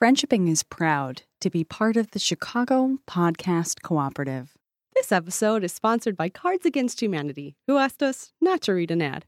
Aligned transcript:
Friendshipping 0.00 0.48
is 0.48 0.62
proud 0.62 1.22
to 1.40 1.50
be 1.50 1.64
part 1.64 1.96
of 1.96 2.12
the 2.12 2.20
Chicago 2.20 2.98
Podcast 3.08 3.82
Cooperative. 3.82 4.56
This 4.94 5.10
episode 5.10 5.64
is 5.64 5.72
sponsored 5.72 6.16
by 6.16 6.28
Cards 6.28 6.64
Against 6.64 7.02
Humanity, 7.02 7.56
who 7.66 7.78
asked 7.78 8.00
us 8.00 8.32
not 8.40 8.60
to 8.60 8.74
read 8.74 8.92
an 8.92 9.02
ad. 9.02 9.24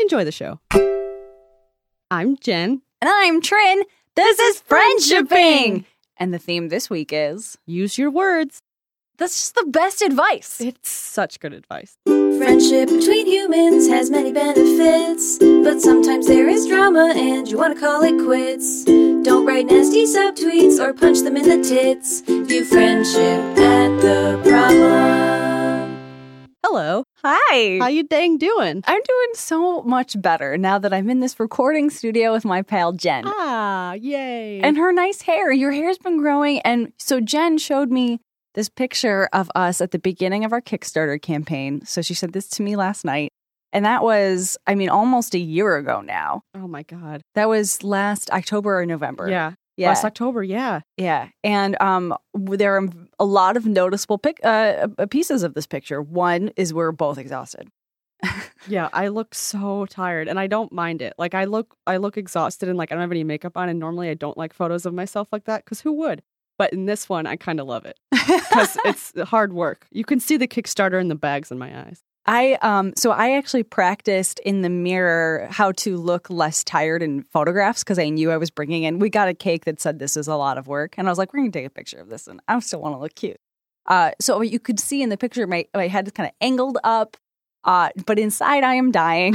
Enjoy 0.00 0.24
the 0.24 0.32
show. 0.32 0.58
I'm 2.10 2.36
Jen. 2.38 2.82
And 3.00 3.08
I'm 3.08 3.40
Trin. 3.40 3.84
This, 4.16 4.36
is 4.40 4.60
Friendshipping! 4.62 5.84
And 6.16 6.34
the 6.34 6.40
theme 6.40 6.70
this 6.70 6.90
week 6.90 7.12
is 7.12 7.56
Use 7.64 7.96
your 7.96 8.10
words. 8.10 8.62
That's 9.20 9.36
just 9.38 9.54
the 9.54 9.66
best 9.66 10.00
advice. 10.00 10.60
It's 10.62 10.90
such 10.90 11.38
good 11.40 11.52
advice. 11.52 11.98
Friendship 12.06 12.88
between 12.88 13.26
humans 13.26 13.86
has 13.86 14.10
many 14.10 14.32
benefits, 14.32 15.38
but 15.38 15.80
sometimes 15.80 16.26
there 16.26 16.48
is 16.48 16.66
drama 16.66 17.12
and 17.14 17.46
you 17.46 17.58
want 17.58 17.74
to 17.74 17.80
call 17.80 18.02
it 18.02 18.16
quits. 18.24 18.84
Don't 18.86 19.44
write 19.44 19.66
nasty 19.66 20.06
subtweets 20.06 20.80
or 20.80 20.94
punch 20.94 21.20
them 21.20 21.36
in 21.36 21.42
the 21.42 21.62
tits. 21.62 22.22
View 22.22 22.64
friendship 22.64 23.58
at 23.58 24.00
the 24.00 24.40
problem. 24.42 26.00
Hello. 26.64 27.04
Hi. 27.22 27.78
How 27.78 27.88
you 27.88 28.04
dang 28.04 28.38
doing? 28.38 28.82
I'm 28.86 29.02
doing 29.02 29.30
so 29.34 29.82
much 29.82 30.18
better 30.22 30.56
now 30.56 30.78
that 30.78 30.94
I'm 30.94 31.10
in 31.10 31.20
this 31.20 31.38
recording 31.38 31.90
studio 31.90 32.32
with 32.32 32.46
my 32.46 32.62
pal 32.62 32.92
Jen. 32.92 33.24
Ah, 33.26 33.92
yay. 33.92 34.60
and 34.60 34.78
her 34.78 34.92
nice 34.92 35.20
hair. 35.20 35.52
Your 35.52 35.72
hair's 35.72 35.98
been 35.98 36.16
growing. 36.16 36.60
And 36.60 36.94
so 36.96 37.20
Jen 37.20 37.58
showed 37.58 37.90
me 37.90 38.20
this 38.54 38.68
picture 38.68 39.28
of 39.32 39.50
us 39.54 39.80
at 39.80 39.90
the 39.92 39.98
beginning 39.98 40.44
of 40.44 40.52
our 40.52 40.60
Kickstarter 40.60 41.20
campaign. 41.20 41.84
So 41.84 42.02
she 42.02 42.14
said 42.14 42.32
this 42.32 42.48
to 42.50 42.62
me 42.62 42.76
last 42.76 43.04
night. 43.04 43.30
And 43.72 43.84
that 43.84 44.02
was, 44.02 44.58
I 44.66 44.74
mean, 44.74 44.88
almost 44.88 45.34
a 45.34 45.38
year 45.38 45.76
ago 45.76 46.00
now. 46.00 46.42
oh 46.56 46.66
my 46.66 46.82
God. 46.82 47.22
That 47.36 47.48
was 47.48 47.82
last 47.84 48.28
October 48.30 48.80
or 48.80 48.86
November. 48.86 49.28
Yeah. 49.30 49.52
Yeah. 49.76 49.88
Last 49.88 50.04
October, 50.04 50.42
yeah. 50.42 50.80
yeah. 50.98 51.28
And 51.42 51.80
um, 51.80 52.14
there 52.34 52.76
are 52.76 52.88
a 53.18 53.24
lot 53.24 53.56
of 53.56 53.64
noticeable 53.64 54.18
pic- 54.18 54.40
uh, 54.44 54.88
uh, 54.98 55.06
pieces 55.06 55.42
of 55.42 55.54
this 55.54 55.66
picture. 55.66 56.02
One 56.02 56.48
is 56.56 56.74
we're 56.74 56.92
both 56.92 57.18
exhausted. 57.18 57.68
Yeah, 58.68 58.90
I 58.92 59.08
look 59.08 59.34
so 59.34 59.86
tired 59.86 60.28
and 60.28 60.38
I 60.38 60.46
don't 60.46 60.70
mind 60.70 61.00
it. 61.00 61.14
Like 61.16 61.34
I 61.34 61.44
look 61.44 61.74
I 61.86 61.96
look 61.96 62.18
exhausted 62.18 62.68
and 62.68 62.76
like 62.76 62.92
I 62.92 62.94
don't 62.94 63.00
have 63.00 63.10
any 63.10 63.24
makeup 63.24 63.56
on 63.56 63.70
and 63.70 63.80
normally 63.80 64.10
I 64.10 64.14
don't 64.14 64.36
like 64.36 64.52
photos 64.52 64.84
of 64.84 64.92
myself 64.92 65.28
like 65.32 65.44
that 65.44 65.64
cuz 65.64 65.80
who 65.80 65.92
would? 65.94 66.22
But 66.60 66.74
in 66.74 66.84
this 66.84 67.08
one 67.08 67.26
I 67.26 67.36
kind 67.36 67.58
of 67.58 67.66
love 67.66 67.86
it 67.86 67.96
cuz 68.52 68.76
it's 68.84 69.18
hard 69.30 69.54
work. 69.54 69.86
You 69.90 70.04
can 70.04 70.20
see 70.20 70.36
the 70.36 70.46
Kickstarter 70.46 71.00
and 71.00 71.10
the 71.10 71.14
bags 71.14 71.50
in 71.50 71.58
my 71.58 71.70
eyes. 71.86 72.02
I 72.26 72.58
um 72.60 72.92
so 72.96 73.12
I 73.12 73.38
actually 73.38 73.62
practiced 73.62 74.40
in 74.40 74.60
the 74.60 74.68
mirror 74.68 75.48
how 75.50 75.72
to 75.84 75.96
look 75.96 76.28
less 76.28 76.62
tired 76.62 77.02
in 77.02 77.22
photographs 77.22 77.82
because 77.82 77.98
I 77.98 78.10
knew 78.10 78.30
I 78.30 78.36
was 78.36 78.50
bringing 78.50 78.82
in. 78.82 78.98
We 78.98 79.08
got 79.08 79.28
a 79.28 79.32
cake 79.34 79.64
that 79.64 79.80
said 79.80 79.98
this 79.98 80.18
is 80.18 80.28
a 80.28 80.36
lot 80.36 80.58
of 80.58 80.66
work, 80.68 80.96
and 80.98 81.08
I 81.08 81.10
was 81.10 81.16
like, 81.16 81.32
we're 81.32 81.40
gonna 81.40 81.50
take 81.50 81.66
a 81.66 81.70
picture 81.70 81.98
of 81.98 82.10
this, 82.10 82.26
and 82.26 82.40
I 82.46 82.58
still 82.60 82.82
want 82.82 82.94
to 82.94 82.98
look 82.98 83.14
cute. 83.14 83.40
Uh, 83.86 84.10
so 84.20 84.42
you 84.42 84.60
could 84.60 84.78
see 84.78 85.00
in 85.02 85.08
the 85.08 85.16
picture 85.16 85.46
my 85.46 85.64
my 85.74 85.88
head 85.88 86.06
is 86.08 86.12
kind 86.12 86.28
of 86.28 86.34
angled 86.42 86.76
up, 86.84 87.16
uh, 87.64 87.88
but 88.04 88.18
inside 88.18 88.64
I 88.64 88.74
am 88.74 88.90
dying. 88.92 89.34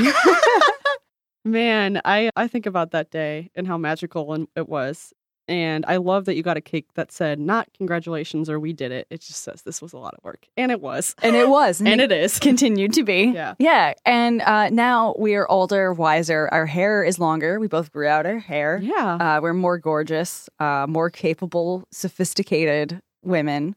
Man, 1.44 2.02
I 2.06 2.30
I 2.36 2.48
think 2.48 2.68
about 2.68 2.92
that 2.92 3.10
day 3.10 3.50
and 3.56 3.68
how 3.68 3.78
magical 3.80 4.32
and- 4.34 4.48
it 4.56 4.70
was. 4.70 5.12
And 5.48 5.86
I 5.88 5.98
love 5.98 6.26
that 6.26 6.36
you 6.36 6.44
got 6.44 6.58
a 6.58 6.62
cake 6.62 6.88
that 6.96 7.12
said 7.12 7.40
not 7.40 7.68
congratulations 7.78 8.50
or 8.50 8.60
we 8.60 8.74
did 8.74 8.92
it. 8.92 9.06
It 9.10 9.22
just 9.22 9.44
says 9.44 9.62
this 9.62 9.82
was 9.82 9.94
a 9.94 9.98
lot 9.98 10.14
of 10.16 10.24
work. 10.24 10.48
And 10.58 10.72
it 10.72 10.82
was. 10.82 11.16
and 11.22 11.36
it 11.36 11.48
was, 11.50 11.82
And 11.86 12.02
it 12.02 12.12
is. 12.12 12.40
continued 12.40 12.94
to 12.94 13.04
be. 13.04 13.26
Yeah. 13.26 13.54
yeah. 13.60 13.94
And 14.06 14.42
uh, 14.42 14.70
now 14.70 15.14
we 15.20 15.36
are 15.36 15.48
older, 15.50 15.94
wiser. 15.94 16.50
Our 16.52 16.66
hair 16.66 17.04
is 17.04 17.20
longer. 17.20 17.60
We 17.60 17.68
both 17.68 17.92
grew 17.92 18.08
out 18.08 18.26
our 18.26 18.40
hair. 18.40 18.80
Yeah. 18.82 19.16
Uh, 19.38 19.40
we're 19.42 19.54
more 19.54 19.78
gorgeous, 19.78 20.50
uh, 20.60 20.88
more 20.90 21.10
capable, 21.10 21.84
sophisticated 21.92 23.02
women. 23.24 23.76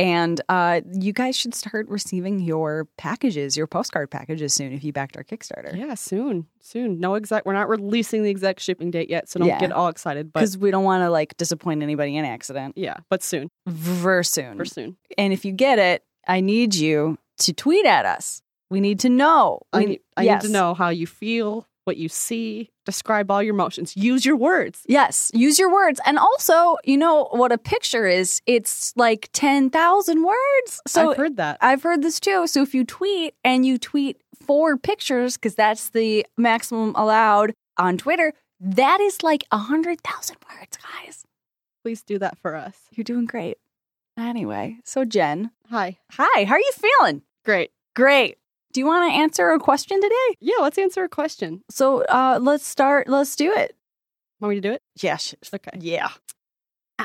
And 0.00 0.40
uh, 0.48 0.80
you 0.94 1.12
guys 1.12 1.36
should 1.36 1.54
start 1.54 1.86
receiving 1.90 2.40
your 2.40 2.86
packages, 2.96 3.54
your 3.54 3.66
postcard 3.66 4.10
packages 4.10 4.54
soon 4.54 4.72
if 4.72 4.82
you 4.82 4.94
backed 4.94 5.14
our 5.16 5.22
Kickstarter. 5.24 5.76
Yeah, 5.76 5.92
soon. 5.94 6.46
Soon. 6.60 7.00
No 7.00 7.16
exact 7.16 7.44
we're 7.44 7.52
not 7.52 7.68
releasing 7.68 8.22
the 8.22 8.30
exact 8.30 8.60
shipping 8.60 8.90
date 8.90 9.10
yet, 9.10 9.28
so 9.28 9.38
don't 9.38 9.48
Yeah. 9.48 9.58
get 9.60 9.72
all 9.72 9.88
excited. 9.88 10.32
But 10.32 10.40
Because 10.40 10.56
we 10.56 10.70
don't 10.70 10.84
want 10.84 11.02
to 11.02 11.10
like 11.10 11.36
disappoint 11.36 11.82
anybody 11.82 12.16
in 12.16 12.24
accident. 12.24 12.78
yeah, 12.78 12.96
but 13.10 13.22
soon. 13.22 13.50
Ver 13.66 14.22
soon. 14.22 14.56
For 14.56 14.64
soon. 14.64 14.96
And 15.18 15.34
if 15.34 15.44
you 15.44 15.52
get 15.52 15.78
it, 15.78 16.02
I 16.26 16.40
need 16.40 16.74
you 16.74 17.18
to 17.40 17.52
tweet 17.52 17.84
at 17.84 18.06
us. 18.06 18.40
We 18.70 18.80
need 18.80 19.00
to 19.00 19.08
know. 19.10 19.60
I, 19.72 19.84
need, 19.84 20.00
I 20.16 20.22
yes. 20.22 20.42
need 20.42 20.48
to 20.48 20.52
know 20.52 20.74
how 20.74 20.88
you 20.90 21.06
feel, 21.06 21.66
what 21.84 21.96
you 21.96 22.08
see, 22.08 22.70
describe 22.84 23.30
all 23.30 23.42
your 23.42 23.54
emotions. 23.54 23.96
Use 23.96 24.24
your 24.24 24.36
words. 24.36 24.82
Yes, 24.86 25.30
use 25.34 25.58
your 25.58 25.72
words. 25.72 26.00
And 26.06 26.18
also, 26.18 26.76
you 26.84 26.96
know 26.96 27.28
what 27.32 27.52
a 27.52 27.58
picture 27.58 28.06
is? 28.06 28.40
It's 28.46 28.92
like 28.96 29.28
10,000 29.32 30.24
words. 30.24 30.80
So 30.86 31.10
I've 31.10 31.16
heard 31.16 31.36
that. 31.36 31.58
I've 31.60 31.82
heard 31.82 32.02
this 32.02 32.20
too. 32.20 32.46
So 32.46 32.62
if 32.62 32.74
you 32.74 32.84
tweet 32.84 33.34
and 33.44 33.64
you 33.64 33.78
tweet 33.78 34.18
four 34.46 34.76
pictures, 34.76 35.36
because 35.36 35.54
that's 35.54 35.90
the 35.90 36.26
maximum 36.36 36.94
allowed 36.96 37.52
on 37.76 37.96
Twitter, 37.98 38.32
that 38.60 39.00
is 39.00 39.22
like 39.22 39.44
100,000 39.50 40.36
words, 40.54 40.76
guys. 40.76 41.24
Please 41.82 42.02
do 42.02 42.18
that 42.18 42.38
for 42.38 42.54
us. 42.56 42.76
You're 42.92 43.04
doing 43.04 43.24
great. 43.26 43.56
Anyway, 44.18 44.76
so 44.84 45.04
Jen, 45.06 45.50
Hi. 45.70 45.98
hi, 46.12 46.44
how 46.44 46.54
are 46.54 46.58
you 46.60 46.72
feeling? 46.72 47.22
Great. 47.44 47.70
Great. 47.96 48.36
Do 48.72 48.80
you 48.80 48.86
want 48.86 49.10
to 49.10 49.18
answer 49.18 49.50
a 49.50 49.58
question 49.58 50.00
today? 50.00 50.36
Yeah, 50.40 50.56
let's 50.60 50.78
answer 50.78 51.04
a 51.04 51.08
question. 51.08 51.62
So 51.70 52.02
uh, 52.04 52.38
let's 52.40 52.66
start. 52.66 53.08
Let's 53.08 53.34
do 53.36 53.52
it. 53.52 53.76
Want 54.40 54.50
me 54.50 54.60
to 54.60 54.68
do 54.68 54.72
it? 54.72 54.82
Yes. 55.00 55.34
Okay. 55.52 55.78
Yeah. 55.80 56.10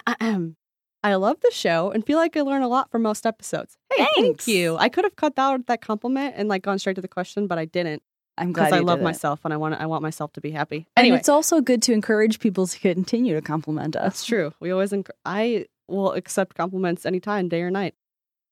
Ahem. 0.08 0.56
I 1.04 1.16
love 1.16 1.38
the 1.42 1.52
show 1.52 1.92
and 1.92 2.04
feel 2.04 2.18
like 2.18 2.36
I 2.36 2.42
learn 2.42 2.64
a 2.64 2.68
lot 2.68 2.90
from 2.90 3.04
most 3.04 3.28
episodes. 3.28 3.78
Hey, 3.94 3.98
Thanks. 4.16 4.16
thank 4.16 4.48
you. 4.48 4.76
I 4.78 4.90
could 4.90 5.04
have 5.04 5.16
cut 5.16 5.34
out 5.38 5.68
that 5.68 5.82
compliment 5.82 6.34
and 6.36 6.50
like 6.50 6.64
gone 6.64 6.80
straight 6.80 6.96
to 6.96 7.02
the 7.02 7.08
question, 7.08 7.46
but 7.46 7.60
I 7.60 7.66
didn't 7.66 8.02
I'm 8.38 8.52
glad 8.52 8.66
because 8.66 8.74
I 8.74 8.80
love 8.80 9.02
myself 9.02 9.42
and 9.46 9.54
I 9.54 9.58
want 9.58 9.76
I 9.76 9.86
want 9.86 10.02
myself 10.02 10.34
to 10.34 10.42
be 10.42 10.52
happy. 10.52 10.88
And 10.96 11.06
Anyway, 11.06 11.18
it's 11.18 11.30
also 11.30 11.62
good 11.62 11.82
to 11.84 11.94
encourage 11.94 12.40
people 12.40 12.68
to 12.68 12.80
continue 12.80 13.36
to 13.36 13.42
compliment 13.42 13.96
us. 13.96 14.04
That's 14.04 14.26
true. 14.26 14.54
We 14.60 14.72
always, 14.72 14.92
enc- 14.92 15.12
I 15.24 15.68
will 15.88 16.14
accept 16.14 16.56
compliments 16.56 17.06
anytime, 17.06 17.50
day 17.50 17.62
or 17.62 17.72
night. 17.72 17.94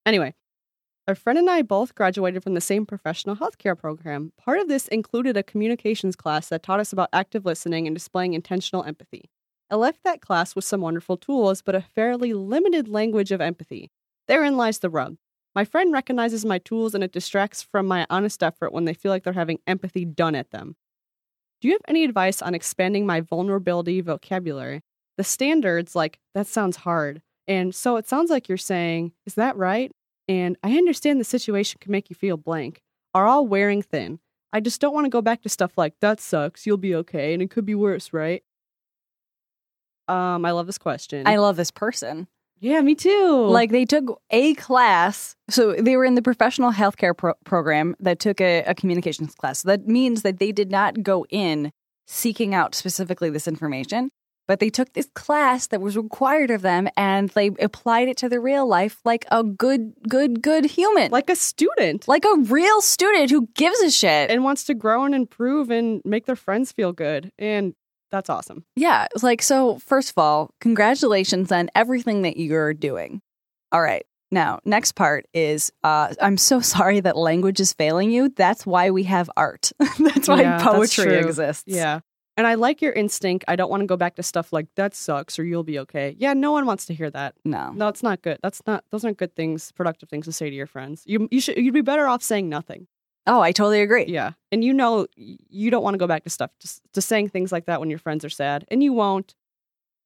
Anyway, 0.05 0.35
our 1.07 1.15
friend 1.15 1.37
and 1.37 1.49
I 1.49 1.61
both 1.61 1.95
graduated 1.95 2.43
from 2.43 2.53
the 2.53 2.61
same 2.61 2.85
professional 2.85 3.35
healthcare 3.35 3.77
program. 3.77 4.31
Part 4.37 4.59
of 4.59 4.67
this 4.67 4.87
included 4.87 5.35
a 5.35 5.43
communications 5.43 6.15
class 6.15 6.49
that 6.49 6.63
taught 6.63 6.79
us 6.79 6.93
about 6.93 7.09
active 7.11 7.45
listening 7.45 7.87
and 7.87 7.95
displaying 7.95 8.33
intentional 8.33 8.83
empathy. 8.83 9.29
I 9.69 9.75
left 9.75 10.03
that 10.03 10.21
class 10.21 10.55
with 10.55 10.65
some 10.65 10.81
wonderful 10.81 11.17
tools, 11.17 11.61
but 11.61 11.75
a 11.75 11.81
fairly 11.81 12.33
limited 12.33 12.87
language 12.87 13.31
of 13.31 13.41
empathy. 13.41 13.91
Therein 14.27 14.55
lies 14.55 14.79
the 14.79 14.89
rub. 14.89 15.17
My 15.55 15.65
friend 15.65 15.91
recognizes 15.91 16.45
my 16.45 16.57
tools 16.59 16.95
and 16.95 17.03
it 17.03 17.11
distracts 17.11 17.61
from 17.61 17.85
my 17.85 18.07
honest 18.09 18.41
effort 18.41 18.71
when 18.71 18.85
they 18.85 18.93
feel 18.93 19.11
like 19.11 19.23
they're 19.23 19.33
having 19.33 19.59
empathy 19.67 20.05
done 20.05 20.35
at 20.35 20.51
them. 20.51 20.75
Do 21.61 21.67
you 21.67 21.73
have 21.73 21.81
any 21.87 22.03
advice 22.03 22.41
on 22.41 22.55
expanding 22.55 23.05
my 23.05 23.21
vulnerability 23.21 24.01
vocabulary? 24.01 24.81
the 25.17 25.23
standards 25.23 25.95
like 25.95 26.19
that 26.33 26.47
sounds 26.47 26.77
hard 26.77 27.21
and 27.47 27.73
so 27.75 27.97
it 27.97 28.07
sounds 28.07 28.29
like 28.29 28.47
you're 28.47 28.57
saying 28.57 29.11
is 29.25 29.35
that 29.35 29.55
right 29.55 29.91
and 30.27 30.57
i 30.63 30.71
understand 30.77 31.19
the 31.19 31.25
situation 31.25 31.77
can 31.81 31.91
make 31.91 32.09
you 32.09 32.15
feel 32.15 32.37
blank 32.37 32.81
are 33.13 33.27
all 33.27 33.45
wearing 33.45 33.81
thin. 33.83 34.19
I 34.51 34.59
just 34.59 34.81
don't 34.81 34.93
want 34.93 35.05
to 35.05 35.09
go 35.09 35.21
back 35.21 35.41
to 35.43 35.49
stuff 35.49 35.71
like 35.77 35.93
that 36.01 36.19
sucks 36.19 36.65
you'll 36.65 36.77
be 36.77 36.95
okay 36.95 37.33
and 37.33 37.41
it 37.43 37.49
could 37.51 37.65
be 37.65 37.75
worse 37.75 38.11
right? 38.13 38.43
Um 40.07 40.45
i 40.45 40.51
love 40.51 40.65
this 40.67 40.77
question. 40.77 41.27
I 41.27 41.37
love 41.37 41.55
this 41.55 41.71
person. 41.71 42.27
yeah 42.59 42.81
me 42.81 42.95
too. 42.95 43.45
Like 43.47 43.71
they 43.71 43.85
took 43.85 44.19
a 44.31 44.53
class, 44.55 45.35
so 45.49 45.73
they 45.73 45.95
were 45.97 46.05
in 46.05 46.15
the 46.15 46.21
professional 46.21 46.71
healthcare 46.71 47.15
pro- 47.15 47.33
program 47.45 47.95
that 47.99 48.19
took 48.19 48.41
a, 48.41 48.63
a 48.63 48.73
communications 48.75 49.35
class. 49.35 49.59
So 49.61 49.69
that 49.69 49.87
means 49.87 50.21
that 50.23 50.39
they 50.39 50.51
did 50.51 50.71
not 50.71 51.03
go 51.03 51.25
in 51.29 51.71
seeking 52.07 52.53
out 52.53 52.75
specifically 52.75 53.29
this 53.29 53.47
information, 53.47 54.09
but 54.47 54.59
they 54.59 54.69
took 54.69 54.93
this 54.93 55.09
class 55.15 55.67
that 55.67 55.81
was 55.81 55.95
required 55.97 56.51
of 56.51 56.61
them 56.61 56.87
and 56.97 57.29
they 57.29 57.47
applied 57.59 58.07
it 58.09 58.17
to 58.17 58.29
their 58.29 58.41
real 58.41 58.67
life 58.67 58.99
like 59.05 59.25
a 59.31 59.43
good, 59.43 59.93
good, 60.07 60.41
good 60.41 60.65
human, 60.65 61.11
like 61.11 61.29
a 61.29 61.35
student 61.35 62.07
like 62.07 62.25
a 62.25 62.35
real 62.41 62.81
student 62.81 63.29
who 63.31 63.47
gives 63.55 63.79
a 63.81 63.89
shit. 63.91 64.29
and 64.29 64.43
wants 64.43 64.63
to 64.65 64.73
grow 64.73 65.03
and 65.05 65.15
improve 65.15 65.69
and 65.71 66.01
make 66.05 66.25
their 66.25 66.35
friends 66.35 66.71
feel 66.71 66.91
good 66.93 67.31
and 67.37 67.73
that's 68.11 68.29
awesome 68.29 68.63
Yeah, 68.75 69.07
it's 69.15 69.23
like 69.23 69.41
so. 69.41 69.79
First 69.79 70.11
of 70.11 70.17
all, 70.19 70.51
congratulations 70.61 71.51
on 71.51 71.69
everything 71.73 72.21
that 72.23 72.37
you're 72.37 72.73
doing. 72.75 73.21
All 73.71 73.81
right, 73.81 74.05
now 74.29 74.59
next 74.65 74.91
part 74.91 75.25
is 75.33 75.71
uh, 75.83 76.13
I'm 76.21 76.37
so 76.37 76.59
sorry 76.75 76.99
that 76.99 77.17
language 77.17 77.59
is 77.59 77.73
failing 77.73 78.11
you. 78.11 78.29
That's 78.29 78.67
why 78.67 78.91
we 78.91 79.03
have 79.05 79.31
art. 79.35 79.71
that's 79.99 80.27
why 80.27 80.41
Yeah, 80.41 80.63
poetry 80.63 81.05
true. 81.05 81.27
exists. 81.27 81.63
Yeah. 81.65 82.01
And 82.35 82.47
I 82.47 82.55
like 82.55 82.81
your 82.81 82.93
instinct. 82.93 83.45
I 83.47 83.55
don't 83.55 83.69
want 83.69 83.81
to 83.81 83.87
go 83.87 83.95
back 83.97 84.15
to 84.15 84.23
stuff 84.23 84.51
like 84.51 84.67
that 84.75 84.95
sucks 84.95 85.37
or 85.37 85.43
you'll 85.43 85.63
be 85.63 85.77
okay. 85.79 86.15
Yeah, 86.17 86.33
no 86.33 86.51
one 86.51 86.65
wants 86.65 86.85
to 86.87 86.93
hear 86.93 87.09
that. 87.11 87.35
No. 87.45 87.71
No, 87.73 87.87
it's 87.89 88.01
not 88.01 88.21
good. 88.23 88.39
That's 88.41 88.61
not 88.65 88.83
those 88.89 89.05
aren't 89.05 89.17
good 89.17 89.35
things, 89.35 89.71
productive 89.73 90.09
things 90.09 90.25
to 90.25 90.31
say 90.33 90.49
to 90.49 90.55
your 90.55 90.65
friends. 90.67 91.03
You 91.05 91.27
you 91.31 91.39
should 91.39 91.57
you'd 91.57 91.73
be 91.73 91.81
better 91.81 92.07
off 92.07 92.23
saying 92.23 92.49
nothing. 92.49 92.87
Oh, 93.27 93.39
I 93.39 93.51
totally 93.51 93.81
agree. 93.81 94.05
Yeah. 94.07 94.31
And 94.51 94.63
you 94.63 94.73
know 94.73 95.05
you 95.15 95.69
don't 95.71 95.83
want 95.83 95.93
to 95.93 95.97
go 95.99 96.07
back 96.07 96.23
to 96.23 96.29
stuff 96.29 96.51
just 96.59 96.81
to 96.93 97.01
saying 97.01 97.29
things 97.29 97.51
like 97.51 97.65
that 97.67 97.79
when 97.79 97.89
your 97.89 97.99
friends 97.99 98.25
are 98.25 98.29
sad. 98.29 98.65
And 98.69 98.83
you 98.83 98.93
won't. 98.93 99.35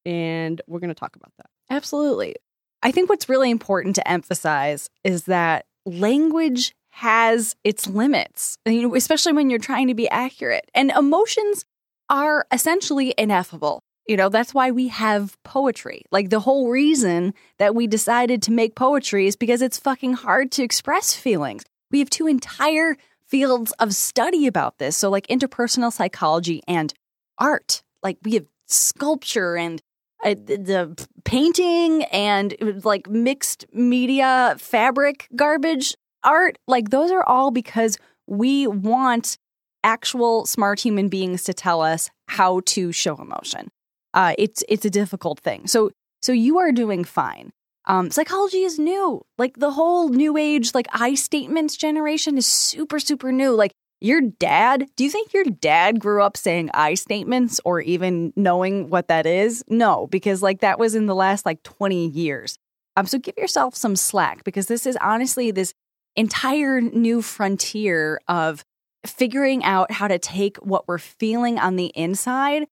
and 0.04 0.60
we're 0.66 0.80
going 0.80 0.88
to 0.88 0.94
talk 0.94 1.16
about 1.16 1.32
that. 1.38 1.50
Absolutely. 1.70 2.36
I 2.82 2.92
think 2.92 3.10
what's 3.10 3.28
really 3.28 3.50
important 3.50 3.94
to 3.96 4.08
emphasize 4.08 4.88
is 5.04 5.24
that 5.24 5.66
language 5.84 6.74
has 6.90 7.56
its 7.64 7.86
limits, 7.86 8.56
especially 8.66 9.32
when 9.32 9.50
you're 9.50 9.58
trying 9.58 9.88
to 9.88 9.94
be 9.94 10.08
accurate. 10.08 10.70
And 10.74 10.90
emotions 10.92 11.64
are 12.10 12.46
essentially 12.52 13.14
ineffable. 13.18 13.80
You 14.06 14.16
know, 14.16 14.30
that's 14.30 14.54
why 14.54 14.70
we 14.70 14.88
have 14.88 15.36
poetry. 15.42 16.02
Like 16.10 16.30
the 16.30 16.40
whole 16.40 16.70
reason 16.70 17.34
that 17.58 17.74
we 17.74 17.86
decided 17.86 18.42
to 18.42 18.52
make 18.52 18.74
poetry 18.74 19.26
is 19.26 19.36
because 19.36 19.60
it's 19.60 19.78
fucking 19.78 20.14
hard 20.14 20.50
to 20.52 20.62
express 20.62 21.14
feelings. 21.14 21.64
We 21.90 21.98
have 21.98 22.08
two 22.08 22.26
entire 22.26 22.96
fields 23.26 23.72
of 23.72 23.94
study 23.94 24.46
about 24.46 24.78
this. 24.78 24.96
So, 24.96 25.10
like 25.10 25.26
interpersonal 25.26 25.92
psychology 25.92 26.62
and 26.66 26.94
art. 27.38 27.82
Like 28.02 28.18
we 28.24 28.34
have 28.34 28.46
sculpture 28.66 29.56
and 29.56 29.80
uh, 30.24 30.34
the 30.34 31.06
painting 31.24 32.04
and 32.04 32.54
like 32.84 33.08
mixed 33.08 33.66
media 33.72 34.56
fabric 34.58 35.28
garbage 35.36 35.94
art. 36.24 36.58
Like 36.66 36.90
those 36.90 37.10
are 37.10 37.22
all 37.22 37.50
because 37.50 37.98
we 38.26 38.66
want 38.66 39.38
actual 39.84 40.46
smart 40.46 40.80
human 40.80 41.08
beings 41.08 41.44
to 41.44 41.54
tell 41.54 41.82
us 41.82 42.10
how 42.28 42.60
to 42.66 42.92
show 42.92 43.16
emotion. 43.16 43.68
Uh, 44.14 44.34
it's 44.38 44.64
it's 44.68 44.84
a 44.84 44.90
difficult 44.90 45.40
thing. 45.40 45.66
So 45.66 45.90
so 46.22 46.32
you 46.32 46.58
are 46.58 46.72
doing 46.72 47.04
fine. 47.04 47.52
Um, 47.86 48.10
psychology 48.10 48.62
is 48.62 48.78
new. 48.78 49.24
Like 49.38 49.56
the 49.56 49.70
whole 49.70 50.08
new 50.08 50.36
age, 50.36 50.74
like 50.74 50.88
I 50.92 51.14
statements 51.14 51.76
generation 51.76 52.36
is 52.36 52.46
super 52.46 53.00
super 53.00 53.32
new. 53.32 53.52
Like 53.52 53.72
your 54.00 54.20
dad, 54.20 54.86
do 54.96 55.04
you 55.04 55.10
think 55.10 55.32
your 55.32 55.44
dad 55.44 55.98
grew 55.98 56.22
up 56.22 56.36
saying 56.36 56.70
I 56.72 56.94
statements 56.94 57.60
or 57.64 57.80
even 57.80 58.32
knowing 58.36 58.90
what 58.90 59.08
that 59.08 59.26
is? 59.26 59.64
No, 59.68 60.06
because 60.06 60.42
like 60.42 60.60
that 60.60 60.78
was 60.78 60.94
in 60.94 61.06
the 61.06 61.14
last 61.14 61.44
like 61.44 61.62
20 61.64 62.08
years. 62.08 62.58
Um, 62.96 63.06
so 63.06 63.18
give 63.18 63.36
yourself 63.36 63.74
some 63.74 63.96
slack 63.96 64.44
because 64.44 64.66
this 64.66 64.86
is 64.86 64.96
honestly 65.00 65.50
this 65.50 65.72
entire 66.16 66.80
new 66.80 67.22
frontier 67.22 68.20
of 68.28 68.64
figuring 69.06 69.64
out 69.64 69.90
how 69.90 70.08
to 70.08 70.18
take 70.18 70.56
what 70.58 70.88
we're 70.88 70.98
feeling 70.98 71.58
on 71.58 71.76
the 71.76 71.86
inside 71.94 72.66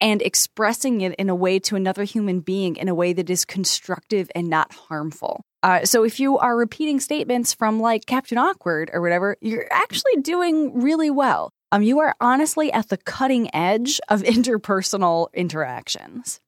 and 0.00 0.20
expressing 0.20 1.00
it 1.00 1.14
in 1.14 1.28
a 1.28 1.34
way 1.34 1.58
to 1.60 1.76
another 1.76 2.04
human 2.04 2.40
being 2.40 2.76
in 2.76 2.88
a 2.88 2.94
way 2.94 3.12
that 3.12 3.30
is 3.30 3.44
constructive 3.44 4.30
and 4.34 4.50
not 4.50 4.72
harmful. 4.72 5.44
Uh, 5.62 5.84
so 5.84 6.02
if 6.04 6.18
you 6.18 6.38
are 6.38 6.56
repeating 6.56 6.98
statements 6.98 7.54
from 7.54 7.78
like 7.78 8.04
Captain 8.04 8.36
Awkward 8.36 8.90
or 8.92 9.00
whatever, 9.00 9.36
you're 9.40 9.68
actually 9.70 10.20
doing 10.20 10.82
really 10.82 11.10
well. 11.10 11.50
Um, 11.70 11.82
you 11.82 12.00
are 12.00 12.16
honestly 12.20 12.72
at 12.72 12.88
the 12.88 12.96
cutting 12.96 13.54
edge 13.54 14.00
of 14.08 14.22
interpersonal 14.22 15.28
interactions. 15.32 16.40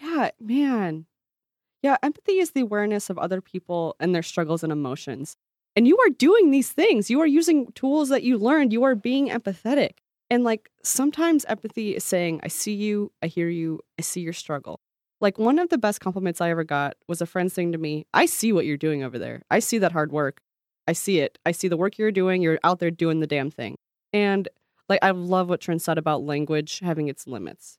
Yeah, 0.00 0.30
man. 0.38 1.06
Yeah, 1.82 1.96
empathy 2.02 2.38
is 2.38 2.50
the 2.50 2.60
awareness 2.60 3.08
of 3.08 3.18
other 3.18 3.40
people 3.40 3.96
and 3.98 4.14
their 4.14 4.22
struggles 4.22 4.62
and 4.62 4.72
emotions. 4.72 5.36
And 5.76 5.86
you 5.86 5.98
are 6.00 6.10
doing 6.10 6.50
these 6.50 6.72
things. 6.72 7.10
You 7.10 7.20
are 7.20 7.26
using 7.26 7.70
tools 7.72 8.08
that 8.08 8.22
you 8.22 8.36
learned. 8.36 8.72
You 8.72 8.82
are 8.84 8.94
being 8.94 9.28
empathetic. 9.28 9.98
And 10.30 10.44
like 10.44 10.70
sometimes 10.82 11.44
empathy 11.46 11.96
is 11.96 12.04
saying, 12.04 12.40
I 12.42 12.48
see 12.48 12.74
you, 12.74 13.12
I 13.22 13.26
hear 13.26 13.48
you, 13.48 13.80
I 13.98 14.02
see 14.02 14.20
your 14.20 14.32
struggle. 14.32 14.80
Like 15.20 15.38
one 15.38 15.58
of 15.58 15.68
the 15.68 15.78
best 15.78 16.00
compliments 16.00 16.40
I 16.40 16.50
ever 16.50 16.64
got 16.64 16.96
was 17.08 17.20
a 17.20 17.26
friend 17.26 17.50
saying 17.50 17.72
to 17.72 17.78
me, 17.78 18.06
I 18.12 18.26
see 18.26 18.52
what 18.52 18.66
you're 18.66 18.76
doing 18.76 19.02
over 19.02 19.18
there. 19.18 19.42
I 19.50 19.58
see 19.58 19.78
that 19.78 19.92
hard 19.92 20.12
work. 20.12 20.40
I 20.86 20.92
see 20.92 21.20
it. 21.20 21.38
I 21.44 21.52
see 21.52 21.68
the 21.68 21.76
work 21.76 21.98
you're 21.98 22.12
doing. 22.12 22.40
You're 22.42 22.58
out 22.62 22.78
there 22.78 22.90
doing 22.90 23.20
the 23.20 23.26
damn 23.26 23.50
thing. 23.50 23.76
And 24.12 24.48
like 24.88 25.00
I 25.02 25.10
love 25.10 25.48
what 25.48 25.60
Trin 25.60 25.78
said 25.78 25.98
about 25.98 26.22
language 26.22 26.80
having 26.80 27.08
its 27.08 27.26
limits. 27.26 27.78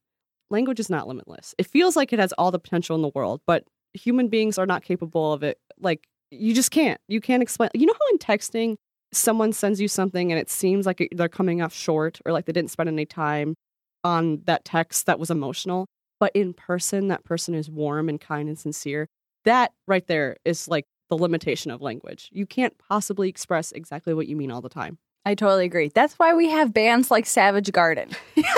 Language 0.50 0.80
is 0.80 0.90
not 0.90 1.08
limitless. 1.08 1.56
It 1.58 1.68
feels 1.68 1.96
like 1.96 2.12
it 2.12 2.20
has 2.20 2.34
all 2.34 2.52
the 2.52 2.60
potential 2.60 2.96
in 2.96 3.02
the 3.02 3.12
world, 3.14 3.42
but 3.46 3.66
human 3.94 4.28
beings 4.28 4.58
are 4.58 4.66
not 4.66 4.84
capable 4.84 5.32
of 5.32 5.44
it. 5.44 5.60
Like 5.80 6.08
you 6.32 6.54
just 6.54 6.72
can't. 6.72 7.00
You 7.08 7.22
can't 7.22 7.44
explain. 7.44 7.70
You 7.74 7.86
know 7.86 7.94
how 7.94 8.12
in 8.12 8.18
texting 8.18 8.76
someone 9.12 9.54
sends 9.54 9.82
you 9.82 9.88
something 9.88 10.32
and 10.32 10.40
it 10.40 10.50
seems 10.50 10.86
like 10.86 11.08
they're 11.12 11.30
coming 11.30 11.62
off 11.62 11.74
short 11.74 12.20
or 12.26 12.32
like 12.32 12.46
they 12.46 12.54
didn't 12.54 12.72
spend 12.72 12.88
any 12.88 13.06
time 13.06 13.56
on 14.04 14.42
that 14.46 14.66
text 14.66 15.08
that 15.08 15.20
was 15.20 15.30
emotional, 15.32 15.88
but 16.20 16.32
in 16.36 16.54
person, 16.54 17.08
that 17.08 17.24
person 17.24 17.56
is 17.56 17.70
warm 17.70 18.10
and 18.10 18.22
kind 18.22 18.48
and 18.48 18.58
sincere. 18.58 19.08
That 19.46 19.72
right 19.88 20.06
there 20.08 20.38
is 20.46 20.68
like 20.68 20.86
the 21.10 21.18
limitation 21.18 21.72
of 21.72 21.82
language. 21.82 22.30
You 22.32 22.46
can't 22.46 22.78
possibly 22.78 23.30
express 23.30 23.72
exactly 23.72 24.14
what 24.14 24.28
you 24.28 24.36
mean 24.36 24.52
all 24.52 24.62
the 24.62 24.70
time. 24.70 25.00
I 25.26 25.36
totally 25.36 25.66
agree. 25.66 25.92
That's 25.94 26.14
why 26.16 26.34
we 26.34 26.50
have 26.50 26.74
bands 26.74 27.12
like 27.12 27.26
Savage 27.26 27.72
Garden. 27.72 28.10